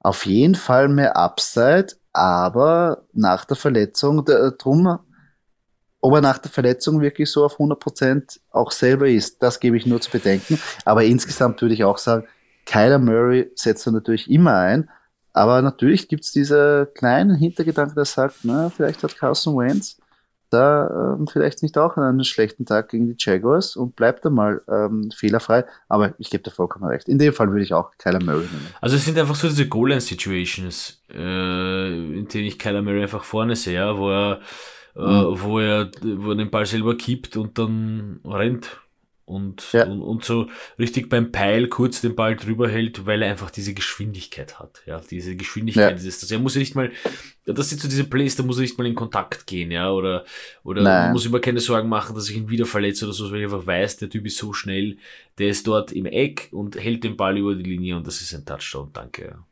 Auf 0.00 0.26
jeden 0.26 0.54
Fall 0.54 0.88
mehr 0.88 1.16
Upside, 1.16 1.94
aber 2.14 3.02
nach 3.12 3.44
der 3.44 3.56
Verletzung, 3.56 4.24
der, 4.24 4.52
drum, 4.52 4.98
ob 6.00 6.14
er 6.14 6.20
nach 6.20 6.38
der 6.38 6.50
Verletzung 6.50 7.00
wirklich 7.00 7.30
so 7.30 7.44
auf 7.44 7.58
100% 7.58 8.38
auch 8.50 8.70
selber 8.70 9.08
ist, 9.08 9.42
das 9.42 9.58
gebe 9.58 9.76
ich 9.76 9.84
nur 9.84 10.00
zu 10.00 10.10
bedenken. 10.10 10.58
Aber 10.84 11.04
insgesamt 11.04 11.60
würde 11.60 11.74
ich 11.74 11.84
auch 11.84 11.98
sagen, 11.98 12.26
Kyler 12.66 12.98
Murray 12.98 13.50
setzt 13.56 13.86
er 13.86 13.92
natürlich 13.92 14.30
immer 14.30 14.54
ein, 14.54 14.88
aber 15.32 15.60
natürlich 15.60 16.08
gibt 16.08 16.24
es 16.24 16.30
diese 16.30 16.88
kleinen 16.94 17.34
Hintergedanken, 17.34 17.96
der 17.96 18.04
sagt, 18.04 18.36
na, 18.44 18.70
vielleicht 18.70 19.02
hat 19.02 19.18
Carson 19.18 19.58
Wentz 19.58 19.98
da 20.54 21.16
ähm, 21.18 21.26
vielleicht 21.26 21.62
nicht 21.62 21.76
auch 21.76 21.96
einen 21.96 22.24
schlechten 22.24 22.64
Tag 22.64 22.88
gegen 22.88 23.06
die 23.06 23.16
Jaguars 23.18 23.76
und 23.76 23.96
bleibt 23.96 24.24
da 24.24 24.30
mal 24.30 24.62
ähm, 24.68 25.10
fehlerfrei. 25.14 25.64
Aber 25.88 26.14
ich 26.18 26.30
gebe 26.30 26.42
dir 26.42 26.50
vollkommen 26.50 26.86
recht. 26.86 27.08
In 27.08 27.18
dem 27.18 27.32
Fall 27.32 27.50
würde 27.50 27.64
ich 27.64 27.74
auch 27.74 27.90
Kyler 27.98 28.22
Murray 28.22 28.46
nehmen. 28.46 28.68
Also 28.80 28.96
es 28.96 29.04
sind 29.04 29.18
einfach 29.18 29.34
so 29.34 29.48
diese 29.48 29.68
Goal-Line-Situations, 29.68 31.02
äh, 31.12 32.18
in 32.18 32.28
denen 32.28 32.46
ich 32.46 32.58
Kyler 32.58 32.82
Murray 32.82 33.02
einfach 33.02 33.24
vorne 33.24 33.56
sehe, 33.56 33.98
wo 33.98 34.10
er, 34.10 34.40
äh, 34.96 35.00
mhm. 35.00 35.40
wo 35.42 35.58
er, 35.58 35.90
wo 36.02 36.30
er 36.30 36.36
den 36.36 36.50
Ball 36.50 36.64
selber 36.64 36.96
kippt 36.96 37.36
und 37.36 37.58
dann 37.58 38.20
rennt 38.24 38.78
und, 39.26 39.72
ja. 39.72 39.86
und, 39.86 40.02
und, 40.02 40.24
so 40.24 40.48
richtig 40.78 41.08
beim 41.08 41.32
Peil 41.32 41.68
kurz 41.68 42.00
den 42.00 42.14
Ball 42.14 42.36
drüber 42.36 42.68
hält, 42.68 43.06
weil 43.06 43.22
er 43.22 43.30
einfach 43.30 43.50
diese 43.50 43.72
Geschwindigkeit 43.72 44.58
hat. 44.58 44.82
Ja, 44.86 45.00
diese 45.00 45.34
Geschwindigkeit 45.34 46.00
ja. 46.00 46.08
ist 46.08 46.22
das. 46.22 46.30
Er 46.30 46.38
muss 46.38 46.54
ja 46.54 46.58
nicht 46.58 46.74
mal, 46.74 46.90
das 47.46 47.70
sind 47.70 47.80
so 47.80 47.88
diese 47.88 48.04
Plays, 48.04 48.36
da 48.36 48.42
muss 48.42 48.58
er 48.58 48.62
nicht 48.62 48.76
mal 48.76 48.86
in 48.86 48.94
Kontakt 48.94 49.46
gehen, 49.46 49.70
ja, 49.70 49.90
oder, 49.90 50.24
oder 50.62 51.10
muss 51.12 51.26
immer 51.26 51.40
keine 51.40 51.60
Sorgen 51.60 51.88
machen, 51.88 52.14
dass 52.14 52.28
ich 52.28 52.36
ihn 52.36 52.50
wieder 52.50 52.66
verletze 52.66 53.06
oder 53.06 53.14
so, 53.14 53.30
weil 53.30 53.38
ich 53.38 53.44
einfach 53.44 53.66
weiß, 53.66 53.96
der 53.98 54.10
Typ 54.10 54.26
ist 54.26 54.36
so 54.36 54.52
schnell, 54.52 54.98
der 55.38 55.48
ist 55.48 55.66
dort 55.66 55.92
im 55.92 56.06
Eck 56.06 56.48
und 56.52 56.76
hält 56.76 57.04
den 57.04 57.16
Ball 57.16 57.38
über 57.38 57.54
die 57.54 57.64
Linie 57.64 57.96
und 57.96 58.06
das 58.06 58.20
ist 58.20 58.34
ein 58.34 58.44
Touchdown. 58.44 58.90
Danke. 58.92 59.24
Ja. 59.24 59.46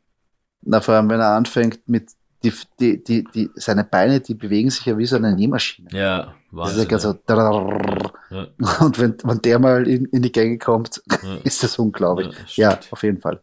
Na, 0.61 0.81
vor 0.81 0.95
allem, 0.95 1.09
wenn 1.09 1.19
er 1.19 1.35
anfängt 1.35 1.87
mit 1.87 2.11
die, 2.43 2.53
die, 2.79 3.03
die, 3.03 3.23
die, 3.23 3.49
seine 3.55 3.83
Beine, 3.83 4.19
die 4.19 4.35
bewegen 4.35 4.69
sich 4.69 4.85
ja 4.85 4.97
wie 4.97 5.05
so 5.05 5.15
eine 5.15 5.33
Nähmaschine. 5.33 5.89
Ja, 5.91 6.35
Wahnsinn. 6.51 6.75
Das 6.77 6.85
ist 6.85 6.91
ja 6.91 6.99
so 6.99 7.13
ja. 8.33 8.47
Und 8.85 8.99
wenn, 8.99 9.15
wenn 9.23 9.41
der 9.41 9.59
mal 9.59 9.87
in, 9.87 10.05
in 10.05 10.21
die 10.21 10.31
Gänge 10.31 10.57
kommt, 10.57 11.01
ja. 11.09 11.35
ist 11.43 11.63
das 11.63 11.77
unglaublich. 11.79 12.57
Ja, 12.57 12.71
ja, 12.71 12.79
auf 12.91 13.03
jeden 13.03 13.19
Fall. 13.19 13.41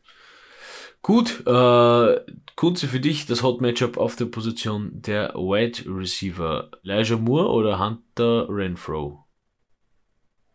Gut, 1.03 1.47
äh, 1.47 2.21
Kunze 2.57 2.87
für 2.87 3.01
dich, 3.01 3.25
das 3.25 3.43
Hot 3.43 3.63
Matchup 3.63 3.97
auf 3.97 4.17
der 4.17 4.27
Position 4.27 4.91
der 4.93 5.33
Wide 5.35 5.85
Receiver. 5.87 6.71
Elijah 6.85 7.17
Moore 7.17 7.49
oder 7.49 7.79
Hunter 7.79 8.47
Renfro? 8.51 9.25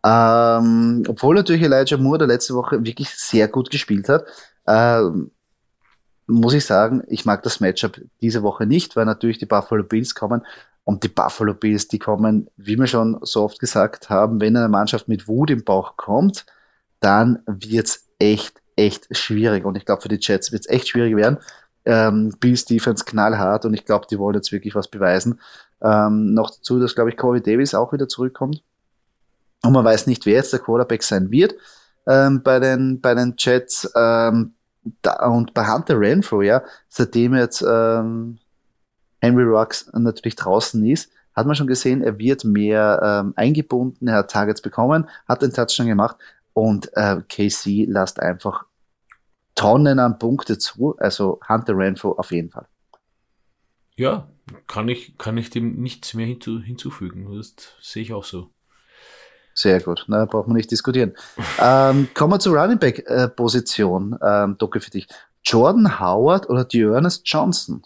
Ähm, 0.06 1.04
obwohl 1.08 1.34
natürlich 1.34 1.63
Elijah 1.63 1.98
Moore 1.98 2.19
der 2.19 2.28
letzte 2.28 2.54
Woche 2.54 2.84
wirklich 2.86 3.10
sehr 3.10 3.48
gut 3.48 3.71
gespielt 3.71 4.08
hat, 4.08 4.26
ähm, 4.67 5.32
muss 6.28 6.54
ich 6.54 6.65
sagen, 6.65 7.04
ich 7.08 7.26
mag 7.26 7.41
das 7.41 7.60
Matchup 7.60 8.00
diese 8.21 8.43
Woche 8.43 8.67
nicht, 8.67 8.95
weil 8.95 9.06
natürlich 9.06 9.39
die 9.39 9.48
Buffalo 9.48 9.84
Bills 9.84 10.13
kommen. 10.13 10.45
Und 10.86 11.04
die 11.04 11.10
Buffalo 11.10 11.54
Bills, 11.54 11.88
die 11.88 12.00
kommen, 12.00 12.50
wie 12.58 12.78
wir 12.78 12.88
schon 12.88 13.17
so 13.21 13.43
oft 13.43 13.60
gesagt 13.60 14.10
haben, 14.10 14.39
wenn 14.39 14.56
eine 14.56 14.69
Mannschaft 14.69 15.08
mit 15.08 15.28
Wut 15.28 15.50
im 15.50 15.63
Bauch 15.63 15.98
kommt, 15.98 16.45
dann 17.00 17.39
wird's 17.48 18.08
echt 18.19 18.62
echt 18.76 19.08
schwierig. 19.15 19.65
Und 19.65 19.78
ich 19.78 19.86
glaube, 19.86 20.02
für 20.02 20.10
die 20.10 20.19
Jets 20.19 20.52
wird 20.52 20.62
es 20.62 20.69
echt 20.69 20.89
schwierig 20.89 21.15
werden. 21.15 21.38
Ähm, 21.86 22.34
Bills 22.39 22.65
Defense 22.65 23.06
knallhart 23.06 23.65
und 23.65 23.74
ich 23.74 23.86
glaube, 23.86 24.08
die 24.10 24.17
wollen 24.17 24.36
jetzt 24.36 24.52
wirklich 24.52 24.76
was 24.76 24.88
beweisen. 24.88 25.39
Ähm, 25.82 26.34
noch 26.34 26.50
dazu, 26.50 26.80
dass, 26.80 26.95
glaube 26.95 27.12
ich, 27.12 27.17
Corey 27.17 27.41
Davis 27.41 27.76
auch 27.76 27.93
wieder 27.93 28.08
zurückkommt. 28.08 28.63
Und 29.63 29.74
man 29.74 29.86
weiß 29.86 30.08
nicht, 30.08 30.26
wer 30.26 30.36
jetzt 30.36 30.54
der 30.54 30.60
Quarterback 30.60 31.04
sein 31.04 31.32
wird 31.32 31.56
ähm, 32.08 32.41
bei, 32.43 32.60
den, 32.60 33.02
bei 33.02 33.13
den 33.13 33.36
Jets. 33.38 33.91
Ähm, 33.95 34.54
da, 35.02 35.28
und 35.28 35.54
bei 35.54 35.65
Hunter 35.67 36.00
Renfro, 36.00 36.41
ja, 36.41 36.63
seitdem 36.89 37.36
jetzt 37.36 37.63
ähm, 37.67 38.38
Henry 39.19 39.43
Rocks 39.43 39.89
natürlich 39.93 40.36
draußen 40.36 40.86
ist, 40.86 41.12
hat 41.36 41.47
man 41.47 41.56
schon 41.56 41.67
gesehen, 41.67 42.01
er 42.01 42.17
wird 42.17 42.45
mehr 42.45 42.99
ähm, 43.04 43.34
eingebunden, 43.36 44.08
er 44.08 44.17
hat 44.17 44.32
Targets 44.32 44.62
bekommen, 44.62 45.10
hat 45.28 45.41
den 45.41 45.51
Touchdown 45.51 45.88
gemacht. 45.88 46.17
Und 46.54 46.89
äh, 46.93 47.21
KC 47.28 47.86
lasst 47.88 48.21
einfach 48.21 48.65
Tonnen 49.56 49.99
an 49.99 50.17
Punkte 50.17 50.58
zu. 50.58 50.95
Also 50.97 51.39
Hunter 51.47 51.78
Renfro 51.78 52.13
auf 52.13 52.32
jeden 52.32 52.49
Fall. 52.49 52.67
Ja, 53.97 54.30
kann 54.67 54.88
ich, 54.88 55.17
kann 55.17 55.38
ich 55.38 55.49
dem 55.49 55.82
nichts 55.82 56.13
mehr 56.13 56.25
hinzu, 56.25 56.62
hinzufügen. 56.62 57.28
Das 57.36 57.56
sehe 57.82 58.04
ich 58.04 58.13
auch 58.13 58.23
so. 58.23 58.49
Sehr 59.54 59.80
gut, 59.82 60.04
na, 60.08 60.25
braucht 60.25 60.47
man 60.47 60.58
nicht 60.58 60.71
diskutieren. 60.71 61.13
ähm, 61.62 62.10
kommen 62.13 62.34
wir 62.34 62.39
zur 62.39 62.58
Running 62.58 62.80
Back 62.80 63.06
äh, 63.08 63.30
Position, 63.30 64.17
ähm, 64.21 64.58
Docke 64.58 64.82
für 64.82 64.91
dich. 64.91 65.08
Jordan 65.43 65.99
Howard 65.99 66.49
oder 66.49 66.65
Dearness 66.65 67.21
Johnson? 67.23 67.84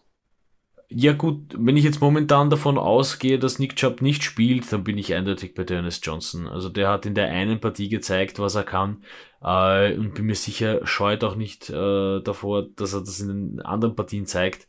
Ja 0.91 1.13
gut, 1.13 1.55
wenn 1.55 1.77
ich 1.77 1.83
jetzt 1.83 2.01
momentan 2.01 2.49
davon 2.49 2.79
ausgehe, 2.79 3.37
dass 3.37 3.59
Nick 3.59 3.75
Chubb 3.75 4.01
nicht 4.01 4.23
spielt, 4.23 4.71
dann 4.73 4.83
bin 4.83 4.97
ich 4.97 5.13
eindeutig 5.13 5.53
bei 5.53 5.63
Dennis 5.63 6.01
Johnson. 6.01 6.47
Also 6.47 6.67
der 6.67 6.89
hat 6.89 7.05
in 7.05 7.13
der 7.13 7.27
einen 7.27 7.59
Partie 7.59 7.89
gezeigt, 7.89 8.39
was 8.39 8.55
er 8.55 8.63
kann 8.63 9.03
äh, 9.41 9.95
und 9.95 10.15
bin 10.15 10.25
mir 10.25 10.35
sicher, 10.35 10.85
scheut 10.87 11.23
auch 11.23 11.35
nicht 11.35 11.69
äh, 11.69 12.21
davor, 12.21 12.63
dass 12.75 12.93
er 12.93 13.01
das 13.01 13.19
in 13.19 13.27
den 13.27 13.61
anderen 13.61 13.95
Partien 13.95 14.25
zeigt. 14.25 14.67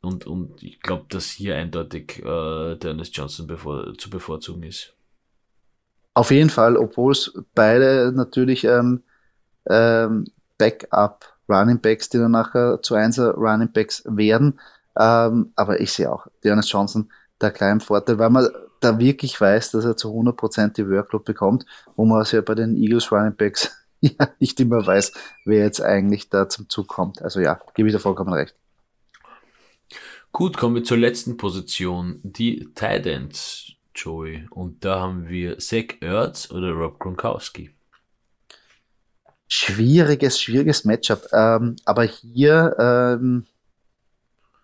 Und, 0.00 0.26
und 0.26 0.62
ich 0.62 0.80
glaube, 0.80 1.04
dass 1.10 1.26
hier 1.26 1.56
eindeutig 1.56 2.24
äh, 2.24 2.76
Dennis 2.76 3.10
Johnson 3.12 3.46
bevor, 3.46 3.92
zu 3.98 4.08
bevorzugen 4.08 4.62
ist. 4.62 4.94
Auf 6.14 6.30
jeden 6.30 6.48
Fall, 6.48 6.78
obwohl 6.78 7.12
es 7.12 7.38
beide 7.54 8.12
natürlich 8.14 8.64
ähm, 8.64 9.02
ähm, 9.68 10.24
Backup 10.56 11.26
Running 11.50 11.80
Backs, 11.80 12.08
die 12.08 12.16
dann 12.16 12.30
nachher 12.30 12.80
zu 12.80 12.94
Einser 12.94 13.34
Running 13.34 13.72
Backs 13.72 14.04
werden, 14.06 14.58
ähm, 15.00 15.52
aber 15.56 15.80
ich 15.80 15.92
sehe 15.92 16.12
auch 16.12 16.26
Dennis 16.44 16.70
Johnson 16.70 17.10
der 17.40 17.50
kleinen 17.50 17.80
Vorteil, 17.80 18.18
weil 18.18 18.30
man 18.30 18.48
da 18.80 18.98
wirklich 18.98 19.40
weiß, 19.40 19.70
dass 19.70 19.84
er 19.84 19.96
zu 19.96 20.08
100% 20.08 20.74
die 20.74 20.88
Workload 20.88 21.24
bekommt, 21.24 21.64
wo 21.96 22.04
man 22.04 22.20
es 22.20 22.32
ja 22.32 22.40
bei 22.42 22.54
den 22.54 22.76
Eagles 22.76 23.10
Running 23.10 23.34
Backs 23.34 23.74
ja 24.00 24.28
nicht 24.38 24.60
immer 24.60 24.86
weiß, 24.86 25.12
wer 25.44 25.64
jetzt 25.64 25.80
eigentlich 25.80 26.28
da 26.28 26.48
zum 26.48 26.68
Zug 26.68 26.88
kommt. 26.88 27.22
Also 27.22 27.40
ja, 27.40 27.60
gebe 27.74 27.88
ich 27.88 27.94
da 27.94 27.98
vollkommen 27.98 28.32
recht. 28.32 28.54
Gut, 30.32 30.56
kommen 30.56 30.76
wir 30.76 30.84
zur 30.84 30.98
letzten 30.98 31.36
Position, 31.36 32.20
die 32.22 32.68
Titans, 32.74 33.72
Joey. 33.94 34.46
Und 34.50 34.84
da 34.84 35.00
haben 35.00 35.28
wir 35.28 35.58
Zach 35.58 35.96
Ertz 36.00 36.50
oder 36.50 36.70
Rob 36.70 36.98
Gronkowski. 36.98 37.70
Schwieriges, 39.48 40.40
schwieriges 40.40 40.84
Matchup. 40.84 41.26
Ähm, 41.32 41.76
aber 41.84 42.04
hier 42.04 42.76
ähm, 42.78 43.46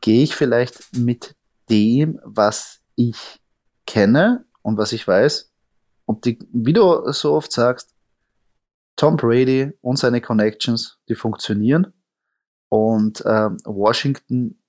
gehe 0.06 0.22
ich 0.22 0.36
vielleicht 0.36 0.96
mit 0.96 1.34
dem, 1.68 2.20
was 2.22 2.78
ich 2.94 3.40
kenne 3.88 4.44
und 4.62 4.78
was 4.78 4.92
ich 4.92 5.06
weiß. 5.06 5.52
Und 6.04 6.24
die, 6.24 6.38
wie 6.52 6.72
du 6.72 7.10
so 7.10 7.34
oft 7.34 7.50
sagst, 7.50 7.92
Tom 8.94 9.16
Brady 9.16 9.72
und 9.80 9.98
seine 9.98 10.20
Connections, 10.20 11.00
die 11.08 11.16
funktionieren. 11.16 11.92
Und 12.68 13.24
ähm, 13.26 13.56
Washington 13.64 14.60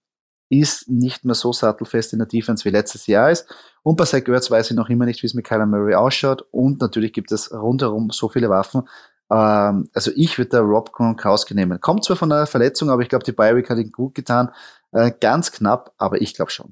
ist 0.50 0.90
nicht 0.90 1.24
mehr 1.24 1.36
so 1.36 1.54
sattelfest 1.54 2.14
in 2.14 2.20
der 2.20 2.28
Defense 2.28 2.66
wie 2.66 2.70
letztes 2.70 3.06
Jahr 3.06 3.30
ist. 3.30 3.48
Und 3.84 3.96
bei 3.96 4.06
Zach 4.06 4.24
weiß 4.26 4.72
ich 4.72 4.76
noch 4.76 4.90
immer 4.90 5.06
nicht, 5.06 5.22
wie 5.22 5.28
es 5.28 5.36
mit 5.36 5.46
Kyler 5.46 5.68
Murray 5.68 5.94
ausschaut. 5.94 6.48
Und 6.50 6.82
natürlich 6.82 7.14
gibt 7.14 7.32
es 7.32 7.54
rundherum 7.54 8.10
so 8.10 8.28
viele 8.28 8.50
Waffen. 8.50 8.90
Ähm, 9.30 9.88
also 9.94 10.12
ich 10.16 10.36
würde 10.40 10.50
da 10.50 10.60
Rob 10.62 10.92
Gronkowski 10.94 11.54
nehmen. 11.54 11.80
Kommt 11.80 12.06
zwar 12.06 12.16
von 12.16 12.32
einer 12.32 12.48
Verletzung, 12.48 12.90
aber 12.90 13.04
ich 13.04 13.10
glaube, 13.10 13.26
die 13.26 13.34
Bi-Week 13.34 13.70
hat 13.70 13.78
ihn 13.78 13.92
gut 13.92 14.16
getan. 14.16 14.50
Äh, 14.98 15.12
ganz 15.20 15.52
knapp, 15.52 15.94
aber 16.00 16.22
ich 16.22 16.34
glaube 16.34 16.50
schon. 16.50 16.72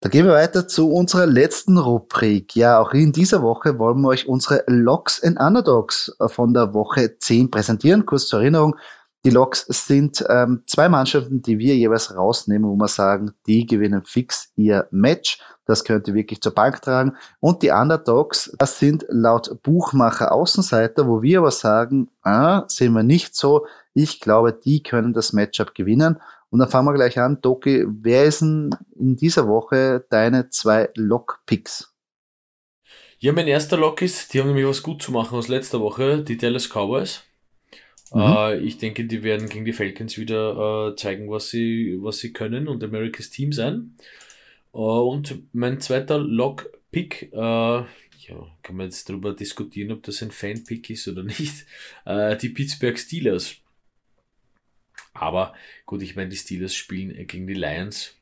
Da 0.00 0.08
gehen 0.08 0.26
wir 0.26 0.32
weiter 0.32 0.66
zu 0.66 0.90
unserer 0.90 1.26
letzten 1.26 1.78
Rubrik. 1.78 2.56
Ja, 2.56 2.80
auch 2.80 2.92
in 2.92 3.12
dieser 3.12 3.40
Woche 3.40 3.78
wollen 3.78 4.00
wir 4.00 4.08
euch 4.08 4.26
unsere 4.26 4.64
Locks 4.66 5.22
and 5.22 5.38
Underdogs 5.38 6.12
äh, 6.18 6.26
von 6.28 6.54
der 6.54 6.74
Woche 6.74 7.18
10 7.20 7.52
präsentieren. 7.52 8.04
Kurz 8.04 8.26
zur 8.26 8.40
Erinnerung. 8.40 8.74
Die 9.24 9.30
Locks 9.30 9.64
sind 9.68 10.24
ähm, 10.28 10.64
zwei 10.66 10.88
Mannschaften, 10.88 11.40
die 11.40 11.60
wir 11.60 11.76
jeweils 11.76 12.16
rausnehmen, 12.16 12.68
wo 12.68 12.74
wir 12.74 12.88
sagen, 12.88 13.32
die 13.46 13.64
gewinnen 13.64 14.02
fix 14.04 14.50
ihr 14.56 14.88
Match. 14.90 15.38
Das 15.64 15.84
könnt 15.84 16.08
ihr 16.08 16.14
wirklich 16.14 16.40
zur 16.40 16.54
Bank 16.54 16.82
tragen. 16.82 17.16
Und 17.38 17.62
die 17.62 17.70
Underdogs, 17.70 18.52
das 18.58 18.80
sind 18.80 19.06
laut 19.08 19.62
Buchmacher 19.62 20.32
Außenseiter, 20.32 21.06
wo 21.06 21.22
wir 21.22 21.38
aber 21.38 21.52
sagen, 21.52 22.10
ah, 22.22 22.64
sehen 22.66 22.94
wir 22.94 23.04
nicht 23.04 23.36
so. 23.36 23.66
Ich 23.94 24.18
glaube, 24.18 24.52
die 24.52 24.82
können 24.82 25.12
das 25.12 25.32
Matchup 25.32 25.76
gewinnen. 25.76 26.18
Und 26.52 26.58
dann 26.58 26.68
fangen 26.68 26.86
wir 26.86 26.92
gleich 26.92 27.18
an. 27.18 27.40
Doki, 27.40 27.86
wer 27.88 28.24
ist 28.24 28.42
denn 28.42 28.76
in 28.94 29.16
dieser 29.16 29.48
Woche 29.48 30.04
deine 30.10 30.50
zwei 30.50 30.90
Lock-Picks? 30.94 31.94
Ja, 33.20 33.32
mein 33.32 33.48
erster 33.48 33.78
Lock 33.78 34.02
ist, 34.02 34.34
die 34.34 34.38
haben 34.40 34.48
nämlich 34.48 34.66
was 34.66 34.82
gut 34.82 35.00
zu 35.00 35.12
machen 35.12 35.38
aus 35.38 35.48
letzter 35.48 35.80
Woche, 35.80 36.22
die 36.22 36.36
Dallas 36.36 36.68
Cowboys. 36.68 37.22
Mhm. 38.12 38.20
Äh, 38.20 38.58
ich 38.58 38.76
denke, 38.76 39.06
die 39.06 39.22
werden 39.22 39.48
gegen 39.48 39.64
die 39.64 39.72
Falcons 39.72 40.18
wieder 40.18 40.90
äh, 40.90 40.96
zeigen, 40.96 41.30
was 41.30 41.48
sie, 41.48 41.96
was 42.02 42.18
sie 42.18 42.34
können 42.34 42.68
und 42.68 42.84
Americas 42.84 43.30
Team 43.30 43.54
sein. 43.54 43.96
Äh, 44.74 44.76
und 44.76 45.54
mein 45.54 45.80
zweiter 45.80 46.18
Lock-Pick, 46.18 47.32
äh, 47.32 47.36
ja, 47.38 47.86
kann 48.62 48.76
man 48.76 48.86
jetzt 48.88 49.08
darüber 49.08 49.32
diskutieren, 49.32 49.92
ob 49.92 50.02
das 50.02 50.22
ein 50.22 50.30
Fan-Pick 50.30 50.90
ist 50.90 51.08
oder 51.08 51.22
nicht, 51.22 51.64
äh, 52.04 52.36
die 52.36 52.50
Pittsburgh 52.50 52.98
Steelers. 52.98 53.61
Aber 55.14 55.54
gut, 55.86 56.02
ich 56.02 56.16
meine, 56.16 56.30
die 56.30 56.36
Steelers 56.36 56.74
spielen 56.74 57.26
gegen 57.26 57.46
die 57.46 57.54
Lions. 57.54 58.14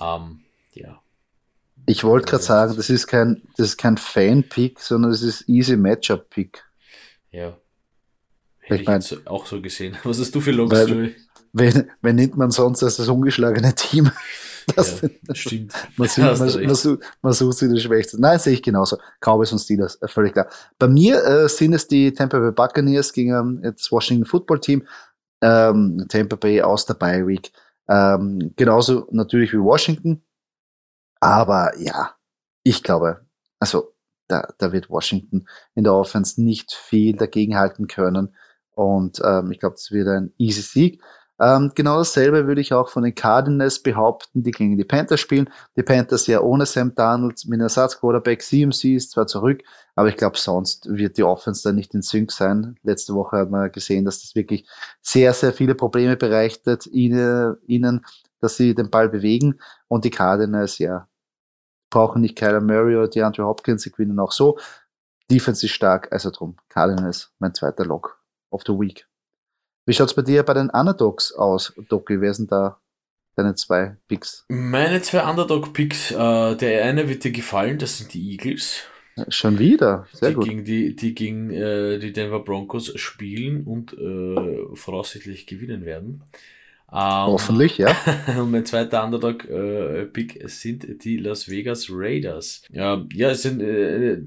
Ähm, 0.00 0.40
ja. 0.72 1.00
Ich 1.86 2.04
wollte 2.04 2.28
gerade 2.28 2.42
sagen, 2.42 2.76
das 2.76 2.90
ist 2.90 3.06
kein, 3.06 3.42
das 3.56 3.68
ist 3.68 3.76
kein 3.76 3.96
Fan-Pick, 3.96 4.80
sondern 4.80 5.10
das 5.10 5.22
ist 5.22 5.48
easy 5.48 5.76
Matchup-Pick. 5.76 6.64
Ja. 7.30 7.56
Hätte 8.60 8.74
ich, 8.74 8.80
ich 8.82 8.86
mein, 8.86 9.26
auch 9.26 9.46
so 9.46 9.60
gesehen. 9.60 9.96
Was 10.04 10.18
hast 10.18 10.34
du 10.34 10.40
für 10.40 10.50
Logs, 10.50 10.72
weil, 10.72 11.14
Wen, 11.58 11.90
wen 12.02 12.16
nimmt 12.16 12.36
man 12.36 12.50
sonst 12.50 12.82
als 12.82 12.96
das 12.96 13.08
ungeschlagene 13.08 13.74
Team? 13.74 14.10
Das, 14.74 15.00
ja, 15.00 15.08
stimmt. 15.32 15.72
Man, 15.96 16.08
sieht, 16.08 16.24
man, 16.24 16.38
man, 16.38 16.74
sucht, 16.74 16.98
man 17.22 17.32
sucht 17.32 17.56
sie 17.56 17.72
das 17.72 17.82
Schwächste. 17.82 18.20
Nein, 18.20 18.40
sehe 18.40 18.52
ich 18.52 18.64
genauso. 18.64 18.98
Cowboys 19.20 19.52
und 19.52 19.60
Steelers, 19.60 19.94
äh, 20.02 20.08
völlig 20.08 20.32
klar. 20.32 20.48
Bei 20.76 20.88
mir 20.88 21.22
äh, 21.24 21.48
sind 21.48 21.72
es 21.72 21.86
die 21.86 22.12
Tampa 22.12 22.40
Bay 22.40 22.50
Buccaneers 22.50 23.12
gegen 23.12 23.62
äh, 23.62 23.72
das 23.72 23.92
Washington 23.92 24.24
Football 24.24 24.58
Team 24.58 24.82
ähm, 25.42 26.06
Tampa 26.08 26.36
Bay 26.36 26.62
aus 26.62 26.86
der 26.86 26.94
Bye 26.94 27.26
Week. 27.26 27.52
Ähm, 27.88 28.52
genauso 28.56 29.06
natürlich 29.10 29.52
wie 29.52 29.60
Washington. 29.60 30.22
Aber 31.20 31.76
ja, 31.78 32.14
ich 32.62 32.82
glaube, 32.82 33.26
also 33.58 33.94
da, 34.28 34.48
da 34.58 34.72
wird 34.72 34.90
Washington 34.90 35.46
in 35.74 35.84
der 35.84 35.94
Offense 35.94 36.42
nicht 36.42 36.72
viel 36.72 37.16
dagegen 37.16 37.56
halten 37.56 37.86
können. 37.86 38.34
Und 38.72 39.20
ähm, 39.24 39.52
ich 39.52 39.60
glaube, 39.60 39.76
das 39.76 39.90
wird 39.90 40.08
ein 40.08 40.32
easy 40.36 40.62
Sieg. 40.62 41.02
Ähm, 41.38 41.72
genau 41.74 41.98
dasselbe 41.98 42.46
würde 42.46 42.60
ich 42.62 42.72
auch 42.72 42.88
von 42.88 43.02
den 43.02 43.14
Cardinals 43.14 43.82
behaupten, 43.82 44.42
die 44.42 44.52
gegen 44.52 44.78
die 44.78 44.84
Panthers 44.84 45.20
spielen. 45.20 45.50
Die 45.76 45.82
Panthers 45.82 46.26
ja 46.26 46.40
ohne 46.40 46.64
Sam 46.64 46.94
Darnold 46.94 47.44
mit 47.46 47.60
Ersatzquarterback. 47.60 48.42
CMC 48.42 48.96
ist 48.96 49.10
zwar 49.10 49.26
zurück, 49.26 49.62
aber 49.94 50.08
ich 50.08 50.16
glaube, 50.16 50.38
sonst 50.38 50.86
wird 50.88 51.18
die 51.18 51.24
Offense 51.24 51.62
da 51.62 51.72
nicht 51.72 51.94
in 51.94 52.02
Sync 52.02 52.32
sein. 52.32 52.76
Letzte 52.82 53.14
Woche 53.14 53.36
hat 53.36 53.50
man 53.50 53.70
gesehen, 53.70 54.04
dass 54.04 54.22
das 54.22 54.34
wirklich 54.34 54.66
sehr, 55.02 55.34
sehr 55.34 55.52
viele 55.52 55.74
Probleme 55.74 56.16
bereitet 56.16 56.86
ihnen, 56.86 58.06
dass 58.40 58.56
sie 58.56 58.74
den 58.74 58.90
Ball 58.90 59.08
bewegen. 59.10 59.58
Und 59.88 60.04
die 60.04 60.10
Cardinals, 60.10 60.78
ja, 60.78 61.06
brauchen 61.90 62.22
nicht 62.22 62.36
Kyler 62.36 62.60
Murray 62.60 62.96
oder 62.96 63.08
DeAndre 63.08 63.44
Hopkins, 63.44 63.82
sie 63.82 63.90
gewinnen 63.90 64.18
auch 64.18 64.32
so. 64.32 64.58
Defense 65.30 65.66
ist 65.66 65.72
stark, 65.72 66.12
also 66.12 66.30
drum. 66.30 66.56
Cardinals, 66.68 67.32
mein 67.38 67.54
zweiter 67.54 67.84
Lock 67.84 68.22
of 68.50 68.62
the 68.66 68.72
Week. 68.72 69.06
Wie 69.86 69.92
schaut's 69.92 70.14
bei 70.14 70.22
dir 70.22 70.42
bei 70.42 70.52
den 70.52 70.68
Underdogs 70.68 71.32
aus, 71.32 71.72
Doki? 71.88 72.20
Wer 72.20 72.34
sind 72.34 72.50
da 72.50 72.80
deine 73.36 73.54
zwei 73.54 73.96
Picks? 74.08 74.44
Meine 74.48 75.00
zwei 75.00 75.22
Underdog-Picks, 75.30 76.10
äh, 76.10 76.56
der 76.56 76.84
eine 76.84 77.08
wird 77.08 77.22
dir 77.22 77.30
gefallen, 77.30 77.78
das 77.78 77.98
sind 77.98 78.12
die 78.12 78.32
Eagles. 78.32 78.82
Schon 79.28 79.60
wieder, 79.60 80.06
sehr 80.12 80.30
die 80.30 80.34
gut. 80.34 80.44
Gegen 80.44 80.64
die, 80.64 80.96
die 80.96 81.14
gegen 81.14 81.50
äh, 81.50 81.98
die 81.98 82.12
Denver 82.12 82.40
Broncos 82.40 82.98
spielen 82.98 83.64
und 83.64 83.92
äh, 83.92 84.74
voraussichtlich 84.74 85.46
gewinnen 85.46 85.84
werden. 85.84 86.24
Ähm, 86.96 87.26
Hoffentlich, 87.26 87.76
ja. 87.76 87.94
mein 88.46 88.64
zweiter 88.64 89.04
Underdog-Pick 89.04 90.42
äh, 90.42 90.48
sind 90.48 91.04
die 91.04 91.18
Las 91.18 91.46
Vegas 91.46 91.88
Raiders. 91.90 92.62
Ja, 92.72 93.06
ja 93.12 93.32
es 93.32 93.42
sind 93.42 93.60
äh, 93.60 94.22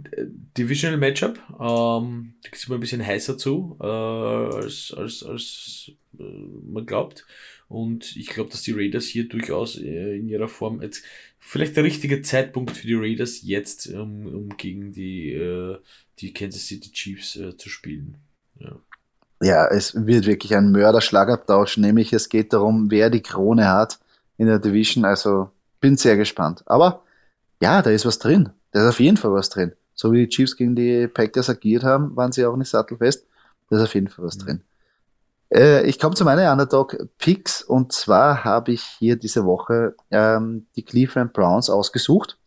Divisional 0.56 1.00
Matchup. 1.00 1.40
Ähm, 1.60 2.36
da 2.44 2.50
ist 2.52 2.68
immer 2.68 2.78
ein 2.78 2.80
bisschen 2.80 3.04
heißer 3.04 3.40
zu, 3.40 3.76
äh, 3.82 3.86
als, 3.86 4.94
als, 4.96 5.24
als 5.24 5.92
äh, 6.20 6.24
man 6.24 6.86
glaubt. 6.86 7.26
Und 7.70 8.16
ich 8.16 8.28
glaube, 8.28 8.52
dass 8.52 8.62
die 8.62 8.74
Raiders 8.74 9.06
hier 9.06 9.28
durchaus 9.28 9.80
äh, 9.80 10.18
in 10.18 10.30
ihrer 10.30 10.48
Form 10.48 10.84
jetzt 10.84 11.04
vielleicht 11.40 11.76
der 11.76 11.84
richtige 11.84 12.22
Zeitpunkt 12.22 12.78
für 12.78 12.86
die 12.86 12.94
Raiders 12.94 13.42
jetzt, 13.42 13.88
um, 13.88 14.28
um 14.28 14.58
gegen 14.58 14.92
die, 14.92 15.32
äh, 15.32 15.76
die 16.20 16.34
Kansas 16.34 16.68
City 16.68 16.92
Chiefs 16.92 17.36
äh, 17.36 17.58
zu 17.58 17.68
spielen. 17.68 18.18
Ja 18.60 18.80
ja, 19.42 19.68
es 19.68 20.06
wird 20.06 20.26
wirklich 20.26 20.56
ein 20.56 20.72
Mörderschlagabtausch, 20.72 21.78
nämlich 21.78 22.12
es 22.14 22.30
geht 22.30 22.52
darum, 22.54 22.92
wer 22.92 23.10
die 23.10 23.22
Krone 23.22 23.70
hat 23.70 24.00
in 24.38 24.48
der 24.48 24.60
Division. 24.60 25.06
Also 25.06 25.50
bin 25.80 25.98
sehr 25.98 26.18
gespannt. 26.18 26.64
Aber 26.66 27.04
ja, 27.62 27.82
da 27.82 27.90
ist 27.90 28.06
was 28.06 28.20
drin. 28.20 28.50
Da 28.72 28.82
ist 28.82 28.90
auf 28.90 29.00
jeden 29.00 29.18
Fall 29.18 29.34
was 29.34 29.50
drin. 29.50 29.74
So 29.96 30.12
wie 30.12 30.26
die 30.26 30.30
Chiefs 30.30 30.56
gegen 30.56 30.76
die 30.76 31.08
Packers 31.08 31.50
agiert 31.50 31.84
haben, 31.84 32.16
waren 32.16 32.32
sie 32.32 32.46
auch 32.46 32.56
nicht 32.56 32.70
sattelfest. 32.70 33.26
Da 33.70 33.78
ist 33.78 33.84
auf 33.84 33.94
jeden 33.94 34.08
Fall 34.08 34.26
was 34.26 34.38
mhm. 34.38 34.42
drin. 34.42 34.64
Äh, 35.54 35.86
ich 35.86 36.00
komme 36.00 36.16
zu 36.16 36.26
meinen 36.26 36.50
Underdog-Picks 36.52 37.64
und 37.64 37.92
zwar 37.92 38.44
habe 38.44 38.72
ich 38.72 38.82
hier 38.82 39.16
diese 39.16 39.46
Woche 39.46 39.96
ähm, 40.12 40.68
die 40.76 40.84
Cleveland 40.84 41.34
Browns 41.34 41.70
ausgesucht, 41.70 42.38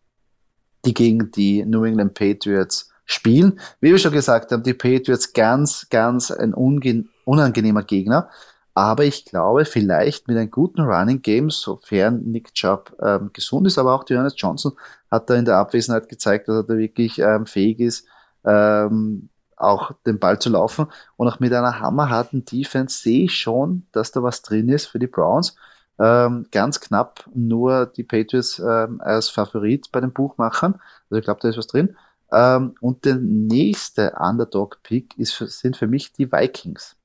die 0.85 0.95
gegen 0.95 1.31
die 1.31 1.65
New 1.65 1.85
England 1.85 2.15
Patriots 2.15 2.92
spielen. 3.05 3.61
Wie 3.81 3.91
wir 3.91 3.99
schon 3.99 4.13
gesagt 4.13 4.53
haben, 4.53 4.63
die 4.63 4.75
Patriots 4.75 5.33
ganz, 5.33 5.89
ganz 5.91 6.31
ein 6.31 6.55
unangenehmer 6.55 7.83
Gegner. 7.83 8.29
Aber 8.75 9.05
ich 9.05 9.27
glaube, 9.27 9.65
vielleicht 9.67 10.29
mit 10.29 10.39
einem 10.39 10.51
guten 10.51 10.81
Running 10.81 11.21
Game, 11.21 11.51
sofern 11.51 12.23
Nick 12.23 12.55
Chubb 12.55 12.97
ähm, 13.03 13.31
gesund 13.33 13.67
ist, 13.67 13.79
aber 13.79 13.95
auch 13.95 14.05
Johannes 14.09 14.35
Johnson 14.37 14.73
hat 15.11 15.29
da 15.29 15.35
in 15.35 15.45
der 15.45 15.59
Abwesenheit 15.59 16.09
gezeigt, 16.09 16.49
dass 16.49 16.57
er 16.57 16.63
da 16.63 16.79
wirklich 16.79 17.19
ähm, 17.19 17.45
fähig 17.45 17.81
ist, 17.81 18.07
ähm, 18.45 19.29
auch 19.57 19.93
den 20.07 20.19
Ball 20.19 20.39
zu 20.39 20.49
laufen. 20.49 20.87
Und 21.17 21.29
auch 21.29 21.39
mit 21.39 21.53
einer 21.53 21.81
hammerharten 21.81 22.47
Defense 22.47 22.99
sehe 23.03 23.25
ich 23.25 23.35
schon, 23.35 23.87
dass 23.93 24.11
da 24.11 24.23
was 24.23 24.41
drin 24.41 24.71
ist 24.71 24.87
für 24.87 24.99
die 24.99 25.07
Browns. 25.07 25.55
Ähm, 25.99 26.47
ganz 26.51 26.81
knapp 26.81 27.29
nur 27.35 27.87
die 27.87 28.05
Patriots 28.05 28.59
ähm, 28.59 29.03
als 29.03 29.29
Favorit 29.29 29.93
bei 29.93 30.01
den 30.01 30.13
Buchmachern. 30.13 30.81
Also 31.11 31.19
ich 31.19 31.25
glaube, 31.25 31.41
da 31.43 31.49
ist 31.51 31.59
was 31.59 31.67
drin. 31.67 31.95
Ähm, 32.33 32.75
und 32.81 33.05
der 33.05 33.17
nächste 33.17 34.15
Underdog-Pick 34.19 35.15
sind 35.19 35.77
für 35.77 35.87
mich 35.87 36.13
die 36.15 36.33
Vikings 36.33 36.97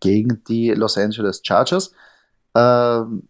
gegen 0.00 0.42
die 0.44 0.70
Los 0.70 0.98
Angeles 0.98 1.40
Chargers, 1.42 1.92
ähm, 2.54 3.28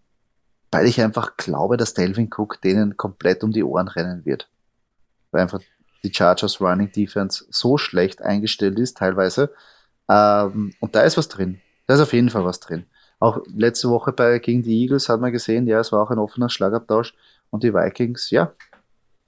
weil 0.73 0.87
ich 0.87 1.01
einfach 1.01 1.37
glaube, 1.37 1.77
dass 1.77 1.95
Delvin 1.95 2.31
Cook 2.35 2.61
denen 2.63 2.97
komplett 2.97 3.45
um 3.45 3.53
die 3.53 3.63
Ohren 3.63 3.89
rennen 3.89 4.25
wird. 4.25 4.49
Weil 5.31 5.43
einfach 5.43 5.61
die 6.03 6.13
Chargers 6.13 6.61
Running 6.61 6.91
Defense 6.91 7.45
so 7.51 7.77
schlecht 7.77 8.23
eingestellt 8.23 8.79
ist, 8.79 8.97
teilweise. 8.97 9.53
Ähm, 10.09 10.73
und 10.81 10.95
da 10.95 11.03
ist 11.03 11.17
was 11.19 11.29
drin. 11.29 11.61
Da 11.87 11.95
ist 11.95 12.01
auf 12.01 12.15
jeden 12.15 12.31
Fall 12.31 12.45
was 12.45 12.61
drin. 12.61 12.87
Auch 13.21 13.41
letzte 13.55 13.91
Woche 13.91 14.13
bei, 14.13 14.39
gegen 14.39 14.63
die 14.63 14.83
Eagles 14.83 15.09
hat 15.09 15.21
man 15.21 15.33
gesehen, 15.33 15.67
ja, 15.67 15.81
es 15.81 15.93
war 15.93 16.03
auch 16.03 16.11
ein 16.11 16.19
offener 16.19 16.49
Schlagabtausch. 16.49 17.15
Und 17.51 17.63
die 17.63 17.75
Vikings, 17.75 18.31
ja, 18.31 18.53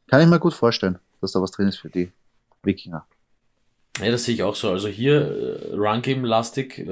kann 0.09 0.21
ich 0.23 0.27
mir 0.27 0.41
gut 0.41 0.55
vorstellen 0.55 0.99
dass 1.21 1.33
da 1.33 1.41
was 1.41 1.51
drin 1.51 1.69
ist 1.69 1.79
für 1.79 1.91
die 1.91 2.11
Wikinger. 2.63 3.07
Ja, 4.01 4.11
das 4.11 4.25
sehe 4.25 4.35
ich 4.35 4.43
auch 4.43 4.55
so. 4.55 4.71
Also 4.71 4.89
hier 4.89 5.71
äh, 5.71 5.75
Run-Game-lastig, 5.75 6.79
äh, 6.79 6.83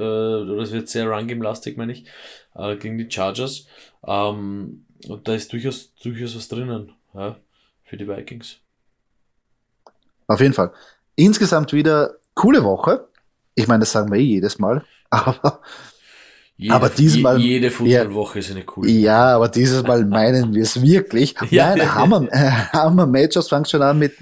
es 0.61 0.71
wird 0.71 0.89
sehr 0.89 1.07
Run-Game-lastig, 1.07 1.77
meine 1.77 1.91
ich, 1.91 2.05
äh, 2.55 2.75
gegen 2.77 2.97
die 2.97 3.09
Chargers. 3.09 3.67
Ähm, 4.05 4.85
und 5.07 5.27
da 5.27 5.33
ist 5.33 5.53
durchaus, 5.53 5.93
durchaus 5.95 6.35
was 6.35 6.47
drinnen 6.47 6.93
ja, 7.13 7.35
für 7.83 7.97
die 7.97 8.07
Vikings. 8.07 8.57
Auf 10.27 10.39
jeden 10.41 10.53
Fall. 10.53 10.71
Insgesamt 11.15 11.73
wieder 11.73 12.15
coole 12.33 12.63
Woche. 12.63 13.07
Ich 13.53 13.67
meine, 13.67 13.81
das 13.81 13.91
sagen 13.91 14.11
wir 14.11 14.19
eh 14.19 14.23
jedes 14.23 14.57
Mal, 14.57 14.83
aber 15.11 15.61
jede, 16.57 16.73
aber 16.73 16.89
diesmal. 16.89 17.37
Jede 17.37 17.69
Footballwoche 17.69 18.39
ja, 18.39 18.45
ist 18.45 18.51
eine 18.51 18.63
coole. 18.63 18.89
Ja, 18.89 19.35
aber 19.35 19.49
dieses 19.49 19.83
Mal 19.83 20.05
meinen 20.05 20.53
wir 20.53 20.63
es 20.63 20.81
wirklich. 20.81 21.35
ja, 21.49 21.75
Nein, 21.75 21.93
Hammer, 21.93 22.27
äh, 22.31 22.49
Hammer 22.71 23.05
Matchups 23.05 23.49
fangen 23.49 23.65
schon 23.65 23.81
an 23.81 23.99
mit, 23.99 24.13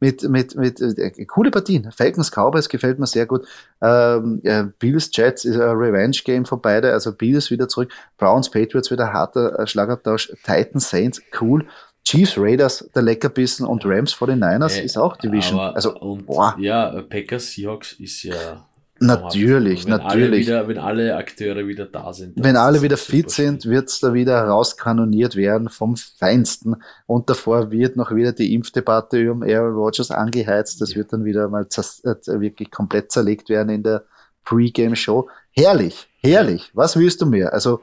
mit, 0.00 0.22
mit, 0.24 0.56
mit, 0.56 0.80
äh, 0.80 1.24
coole 1.26 1.52
Partien. 1.52 1.92
Falcons 1.92 2.32
Cowboys 2.32 2.68
gefällt 2.68 2.98
mir 2.98 3.06
sehr 3.06 3.26
gut. 3.26 3.46
Ähm, 3.80 4.40
ja, 4.42 4.68
Bills 4.80 5.10
Jets 5.12 5.44
ist 5.44 5.54
ein 5.54 5.76
Revenge 5.76 6.18
Game 6.24 6.44
für 6.44 6.56
beide. 6.56 6.92
Also 6.92 7.12
Bills 7.12 7.52
wieder 7.52 7.68
zurück. 7.68 7.92
Browns 8.18 8.50
Patriots 8.50 8.90
wieder 8.90 9.12
harter 9.12 9.60
äh, 9.60 9.66
Schlagabtausch. 9.68 10.32
Titans 10.44 10.90
Saints 10.90 11.22
cool. 11.40 11.66
Chiefs 12.04 12.36
Raiders, 12.36 12.88
der 12.94 13.02
Leckerbissen 13.02 13.66
und 13.66 13.84
Rams 13.84 14.14
49ers 14.14 14.78
äh, 14.78 14.84
ist 14.84 14.96
auch 14.96 15.16
Division. 15.16 15.58
Also, 15.60 15.96
und, 15.98 16.26
boah. 16.26 16.56
Ja, 16.58 17.02
Packers 17.02 17.52
Seahawks 17.52 17.92
ist 17.92 18.22
ja 18.24 18.64
Natürlich, 18.98 19.84
wenn 19.84 19.90
natürlich. 19.90 20.48
Alle 20.48 20.64
wieder, 20.64 20.68
wenn 20.68 20.78
alle 20.78 21.16
Akteure 21.16 21.66
wieder 21.66 21.84
da 21.84 22.12
sind. 22.12 22.32
Wenn 22.36 22.56
alle 22.56 22.80
wieder 22.80 22.96
fit 22.96 23.30
sind, 23.30 23.66
wird's 23.66 24.00
da 24.00 24.14
wieder 24.14 24.42
rauskanoniert 24.44 25.36
werden 25.36 25.68
vom 25.68 25.96
Feinsten. 25.96 26.76
Und 27.06 27.28
davor 27.28 27.70
wird 27.70 27.96
noch 27.96 28.14
wieder 28.14 28.32
die 28.32 28.54
Impfdebatte 28.54 29.30
um 29.30 29.42
Aaron 29.42 29.74
Rodgers 29.74 30.10
angeheizt. 30.10 30.80
Das 30.80 30.90
ja. 30.90 30.96
wird 30.96 31.12
dann 31.12 31.24
wieder 31.24 31.48
mal 31.48 31.66
äh, 31.66 32.40
wirklich 32.40 32.70
komplett 32.70 33.12
zerlegt 33.12 33.48
werden 33.50 33.68
in 33.68 33.82
der 33.82 34.04
Pre-Game-Show. 34.44 35.28
Herrlich, 35.50 36.08
herrlich. 36.20 36.70
Was 36.72 36.96
willst 36.96 37.20
du 37.20 37.26
mehr? 37.26 37.52
Also, 37.52 37.82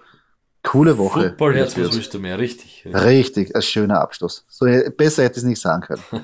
coole 0.64 0.98
Woche. 0.98 1.30
Footballherz, 1.30 1.78
was 1.78 1.94
willst 1.94 2.14
du 2.14 2.20
mehr? 2.20 2.40
Richtig. 2.40 2.86
Richtig, 2.86 3.06
richtig 3.06 3.56
ein 3.56 3.62
schöner 3.62 4.02
Abschluss. 4.02 4.46
So, 4.50 4.66
besser 4.98 5.24
hätte 5.24 5.34
ich 5.34 5.44
es 5.44 5.44
nicht 5.44 5.62
sagen 5.62 5.82
können. 5.82 6.04